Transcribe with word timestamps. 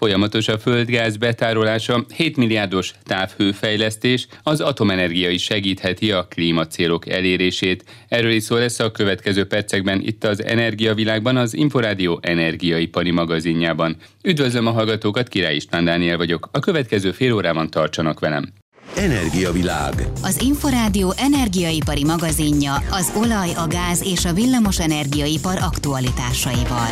Folyamatos 0.00 0.48
a 0.48 0.58
földgáz 0.58 1.16
betárolása, 1.16 2.04
7 2.16 2.36
milliárdos 2.36 2.92
távhőfejlesztés, 3.02 4.26
az 4.42 4.60
atomenergia 4.60 5.30
is 5.30 5.42
segítheti 5.42 6.12
a 6.12 6.26
klímacélok 6.28 7.08
elérését. 7.08 7.84
Erről 8.08 8.30
is 8.30 8.42
szó 8.42 8.56
lesz 8.56 8.78
a 8.78 8.90
következő 8.90 9.44
percekben 9.46 10.00
itt 10.00 10.24
az 10.24 10.44
Energiavilágban, 10.44 11.36
az 11.36 11.54
Inforádió 11.54 12.18
energiaipari 12.22 13.10
magazinjában. 13.10 13.96
Üdvözlöm 14.22 14.66
a 14.66 14.70
hallgatókat, 14.70 15.28
Király 15.28 15.54
István 15.54 15.84
Dániel 15.84 16.16
vagyok. 16.16 16.48
A 16.52 16.58
következő 16.58 17.12
fél 17.12 17.32
órában 17.32 17.70
tartsanak 17.70 18.20
velem. 18.20 18.52
Energiavilág. 18.96 19.94
Az 20.22 20.40
Inforádió 20.42 21.14
energiaipari 21.16 22.04
magazinja 22.04 22.74
az 22.90 23.12
olaj, 23.16 23.50
a 23.56 23.66
gáz 23.66 24.02
és 24.04 24.24
a 24.24 24.32
villamos 24.32 24.80
energiaipar 24.80 25.56
aktualitásaival. 25.56 26.88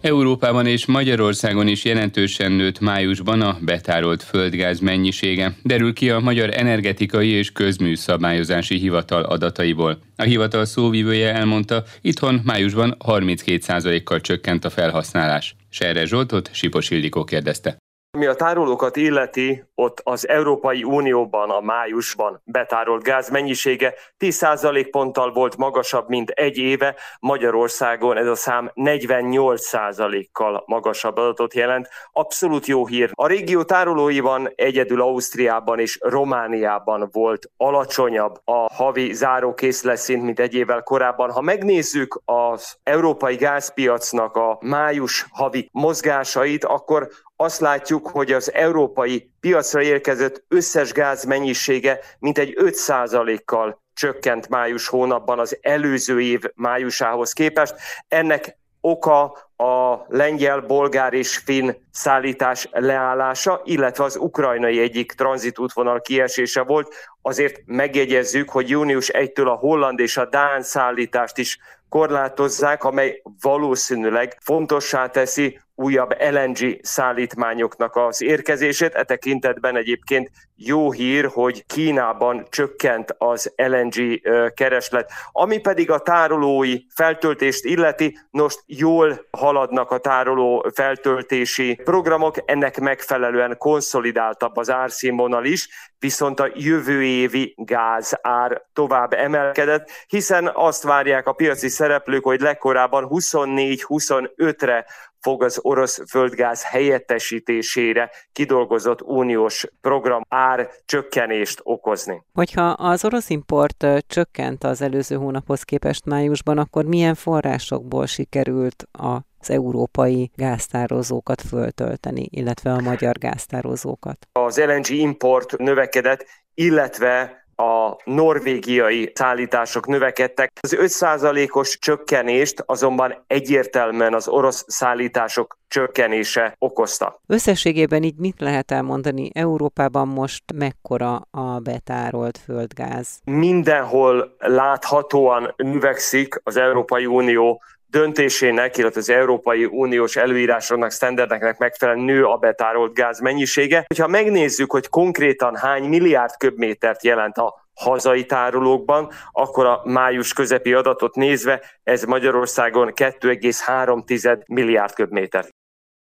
Európában 0.00 0.66
és 0.66 0.86
Magyarországon 0.86 1.66
is 1.68 1.84
jelentősen 1.84 2.52
nőtt 2.52 2.80
májusban 2.80 3.40
a 3.40 3.58
betárolt 3.60 4.22
földgáz 4.22 4.80
mennyisége, 4.80 5.56
derül 5.62 5.92
ki 5.92 6.10
a 6.10 6.20
Magyar 6.20 6.50
Energetikai 6.56 7.28
és 7.28 7.52
Közműszabályozási 7.52 8.78
Hivatal 8.78 9.22
adataiból. 9.22 9.98
A 10.16 10.22
hivatal 10.22 10.64
szóvivője 10.64 11.34
elmondta, 11.34 11.84
itthon 12.00 12.40
májusban 12.44 12.96
32%-kal 13.06 14.20
csökkent 14.20 14.64
a 14.64 14.70
felhasználás. 14.70 15.56
Serre 15.68 16.06
Zsoltot 16.06 16.50
Sipos 16.52 16.90
Ildikó 16.90 17.24
kérdezte. 17.24 17.79
Mi 18.18 18.26
a 18.26 18.34
tárolókat 18.34 18.96
illeti, 18.96 19.64
ott 19.74 20.00
az 20.04 20.28
Európai 20.28 20.84
Unióban 20.84 21.50
a 21.50 21.60
májusban 21.60 22.40
betárolt 22.44 23.02
gáz 23.02 23.30
mennyisége 23.30 23.94
10% 24.18 24.88
ponttal 24.90 25.32
volt 25.32 25.56
magasabb, 25.56 26.08
mint 26.08 26.30
egy 26.30 26.56
éve, 26.56 26.96
Magyarországon 27.20 28.16
ez 28.16 28.26
a 28.26 28.34
szám 28.34 28.70
48%-kal 28.74 30.62
magasabb 30.66 31.16
adatot 31.16 31.54
jelent. 31.54 31.88
Abszolút 32.12 32.66
jó 32.66 32.86
hír. 32.86 33.10
A 33.14 33.26
régió 33.26 33.62
tárolóiban 33.62 34.52
egyedül 34.54 35.00
Ausztriában 35.00 35.78
és 35.78 35.98
Romániában 36.00 37.08
volt 37.12 37.50
alacsonyabb 37.56 38.34
a 38.44 38.72
havi 38.72 39.12
zárókészletszint, 39.12 40.22
mint 40.22 40.40
egy 40.40 40.54
évvel 40.54 40.82
korábban. 40.82 41.30
Ha 41.30 41.40
megnézzük 41.40 42.20
az 42.24 42.78
európai 42.82 43.36
gázpiacnak 43.36 44.36
a 44.36 44.58
május 44.60 45.26
havi 45.30 45.68
mozgásait, 45.72 46.64
akkor 46.64 47.08
azt 47.40 47.60
látjuk, 47.60 48.08
hogy 48.08 48.32
az 48.32 48.52
európai 48.52 49.30
piacra 49.40 49.82
érkezett 49.82 50.44
összes 50.48 50.92
gáz 50.92 51.24
mennyisége 51.24 52.00
mintegy 52.18 52.54
5%-kal 52.60 53.82
csökkent 53.94 54.48
május 54.48 54.88
hónapban 54.88 55.38
az 55.38 55.58
előző 55.60 56.20
év 56.22 56.40
májusához 56.54 57.32
képest. 57.32 57.74
Ennek 58.08 58.58
oka 58.80 59.22
a 59.56 60.04
lengyel, 60.08 60.60
bolgár 60.60 61.12
és 61.12 61.36
finn 61.36 61.70
szállítás 61.90 62.68
leállása, 62.72 63.60
illetve 63.64 64.04
az 64.04 64.16
ukrajnai 64.16 64.80
egyik 64.80 65.12
tranzitútvonal 65.12 66.00
kiesése 66.00 66.62
volt. 66.62 66.94
Azért 67.22 67.62
megjegyezzük, 67.64 68.50
hogy 68.50 68.68
június 68.68 69.10
1-től 69.12 69.46
a 69.46 69.56
holland 69.56 69.98
és 69.98 70.16
a 70.16 70.26
dán 70.26 70.62
szállítást 70.62 71.38
is 71.38 71.58
korlátozzák, 71.88 72.84
amely 72.84 73.22
valószínűleg 73.40 74.36
fontossá 74.40 75.06
teszi 75.06 75.60
újabb 75.80 76.14
LNG 76.30 76.78
szállítmányoknak 76.82 77.96
az 77.96 78.22
érkezését. 78.22 78.94
E 78.94 79.04
tekintetben 79.04 79.76
egyébként 79.76 80.30
jó 80.56 80.92
hír, 80.92 81.26
hogy 81.26 81.66
Kínában 81.66 82.46
csökkent 82.50 83.14
az 83.18 83.52
LNG 83.56 84.20
kereslet. 84.54 85.10
Ami 85.32 85.58
pedig 85.58 85.90
a 85.90 85.98
tárolói 85.98 86.78
feltöltést 86.94 87.64
illeti, 87.64 88.18
most 88.30 88.62
jól 88.66 89.26
haladnak 89.30 89.90
a 89.90 89.98
tároló 89.98 90.70
feltöltési 90.74 91.80
programok, 91.84 92.36
ennek 92.44 92.80
megfelelően 92.80 93.56
konszolidáltabb 93.58 94.56
az 94.56 94.70
árszínvonal 94.70 95.44
is, 95.44 95.68
viszont 95.98 96.40
a 96.40 96.50
jövő 96.54 97.02
évi 97.02 97.54
gáz 97.56 98.18
ár 98.22 98.62
tovább 98.72 99.12
emelkedett, 99.12 99.90
hiszen 100.06 100.50
azt 100.54 100.82
várják 100.82 101.26
a 101.26 101.32
piaci 101.32 101.68
szereplők, 101.68 102.24
hogy 102.24 102.40
legkorábban 102.40 103.06
24-25-re 103.10 104.86
fog 105.20 105.42
az 105.42 105.58
orosz 105.62 106.02
földgáz 106.10 106.64
helyettesítésére 106.64 108.10
kidolgozott 108.32 109.02
uniós 109.02 109.66
program 109.80 110.22
ár 110.28 110.70
csökkenést 110.84 111.60
okozni. 111.62 112.24
Hogyha 112.32 112.68
az 112.70 113.04
orosz 113.04 113.30
import 113.30 113.86
csökkent 114.06 114.64
az 114.64 114.82
előző 114.82 115.16
hónaphoz 115.16 115.62
képest 115.62 116.04
májusban, 116.04 116.58
akkor 116.58 116.84
milyen 116.84 117.14
forrásokból 117.14 118.06
sikerült 118.06 118.86
a 118.92 119.28
az 119.42 119.50
európai 119.50 120.30
gáztározókat 120.34 121.42
föltölteni, 121.42 122.28
illetve 122.30 122.72
a 122.72 122.80
magyar 122.80 123.18
gáztározókat. 123.18 124.26
Az 124.32 124.58
LNG 124.58 124.88
import 124.88 125.56
növekedett, 125.56 126.26
illetve 126.54 127.39
a 127.60 127.96
norvégiai 128.04 129.12
szállítások 129.14 129.86
növekedtek. 129.86 130.52
Az 130.60 130.76
5%-os 130.80 131.78
csökkenést 131.78 132.62
azonban 132.66 133.24
egyértelműen 133.26 134.14
az 134.14 134.28
orosz 134.28 134.64
szállítások 134.66 135.58
csökkenése 135.68 136.54
okozta. 136.58 137.20
Összességében 137.26 138.02
így 138.02 138.16
mit 138.18 138.40
lehet 138.40 138.70
elmondani? 138.70 139.30
Európában 139.34 140.08
most 140.08 140.44
mekkora 140.54 141.22
a 141.30 141.58
betárolt 141.58 142.38
földgáz? 142.38 143.20
Mindenhol 143.24 144.36
láthatóan 144.38 145.54
növekszik 145.56 146.40
az 146.42 146.56
Európai 146.56 147.06
Unió 147.06 147.62
döntésének, 147.90 148.76
illetve 148.76 149.00
az 149.00 149.10
Európai 149.10 149.64
Uniós 149.64 150.16
előírásoknak, 150.16 150.92
standardeknek 150.92 151.58
megfelelően 151.58 152.04
nő 152.04 152.24
a 152.24 152.36
betárolt 152.36 152.94
gáz 152.94 153.20
mennyisége. 153.20 153.84
Ha 153.98 154.06
megnézzük, 154.06 154.70
hogy 154.70 154.88
konkrétan 154.88 155.56
hány 155.56 155.84
milliárd 155.84 156.36
köbmétert 156.38 157.04
jelent 157.04 157.36
a 157.36 157.68
hazai 157.74 158.24
tárolókban, 158.24 159.10
akkor 159.32 159.66
a 159.66 159.82
május 159.84 160.32
közepi 160.32 160.72
adatot 160.72 161.14
nézve 161.14 161.62
ez 161.82 162.02
Magyarországon 162.04 162.92
2,3 162.94 164.46
milliárd 164.46 164.92
köbméter. 164.92 165.46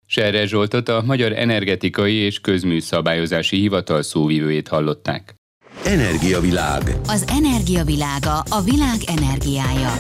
Serre 0.06 0.46
Zsoltot 0.46 0.90
a 0.90 1.02
Magyar 1.06 1.32
Energetikai 1.32 2.16
és 2.16 2.40
Közműszabályozási 2.40 3.58
Hivatal 3.58 4.02
szóvivőjét 4.02 4.68
hallották. 4.68 5.34
Energiavilág. 5.86 6.82
Az 7.08 7.26
energiavilága 7.38 8.38
a 8.50 8.62
világ 8.62 9.00
energiája 9.18 9.92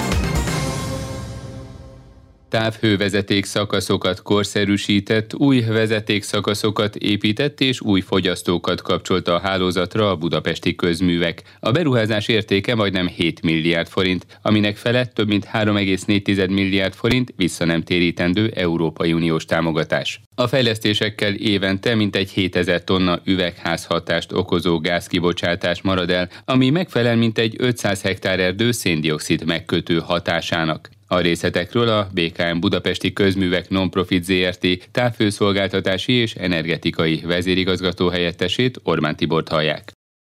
távhővezeték 2.50 3.46
szakaszokat 3.46 4.22
korszerűsített, 4.22 5.36
új 5.36 5.62
vezeték 5.62 6.24
szakaszokat 6.24 6.96
épített 6.96 7.62
és 7.62 7.82
új 7.82 8.02
fogyasztókat 8.02 8.82
kapcsolt 8.82 9.28
a 9.28 9.40
hálózatra 9.40 10.10
a 10.10 10.16
budapesti 10.16 10.76
közművek. 10.76 11.42
A 11.60 11.72
beruházás 11.72 12.28
értéke 12.28 12.76
majdnem 12.76 13.08
7 13.08 13.42
milliárd 13.42 13.88
forint, 13.88 14.26
aminek 14.42 14.78
felett 14.78 15.14
több 15.14 15.28
mint 15.28 15.48
3,4 15.54 16.50
milliárd 16.50 16.94
forint 16.94 17.34
vissza 17.36 17.66
nem 17.66 17.82
térítendő 17.82 18.52
Európai 18.56 19.14
Uniós 19.14 19.46
támogatás. 19.46 20.22
A 20.36 20.48
fejlesztésekkel 20.48 21.34
évente 21.34 21.96
mintegy 21.96 22.30
7000 22.30 22.84
tonna 22.84 23.20
üvegházhatást 23.24 24.32
okozó 24.32 24.80
gázkibocsátás 24.80 25.82
marad 25.82 26.10
el, 26.10 26.30
ami 26.46 26.70
megfelel 26.70 27.16
mintegy 27.16 27.56
500 27.58 28.02
hektár 28.02 28.40
erdő 28.40 28.72
széndiokszid 28.72 29.46
megkötő 29.46 30.00
hatásának. 30.00 30.90
A 31.12 31.20
részletekről 31.20 31.88
a 31.88 32.08
BKM 32.14 32.60
Budapesti 32.60 33.14
Közművek 33.14 33.70
Nonprofit 33.70 34.24
ZRT 34.24 34.66
távfőszolgáltatási 34.92 36.14
és 36.14 36.36
energetikai 36.36 37.22
vezérigazgató 37.28 38.10
helyettesét 38.10 38.80
Orbán 38.84 39.16
Tibort 39.16 39.48
hallják. 39.48 39.84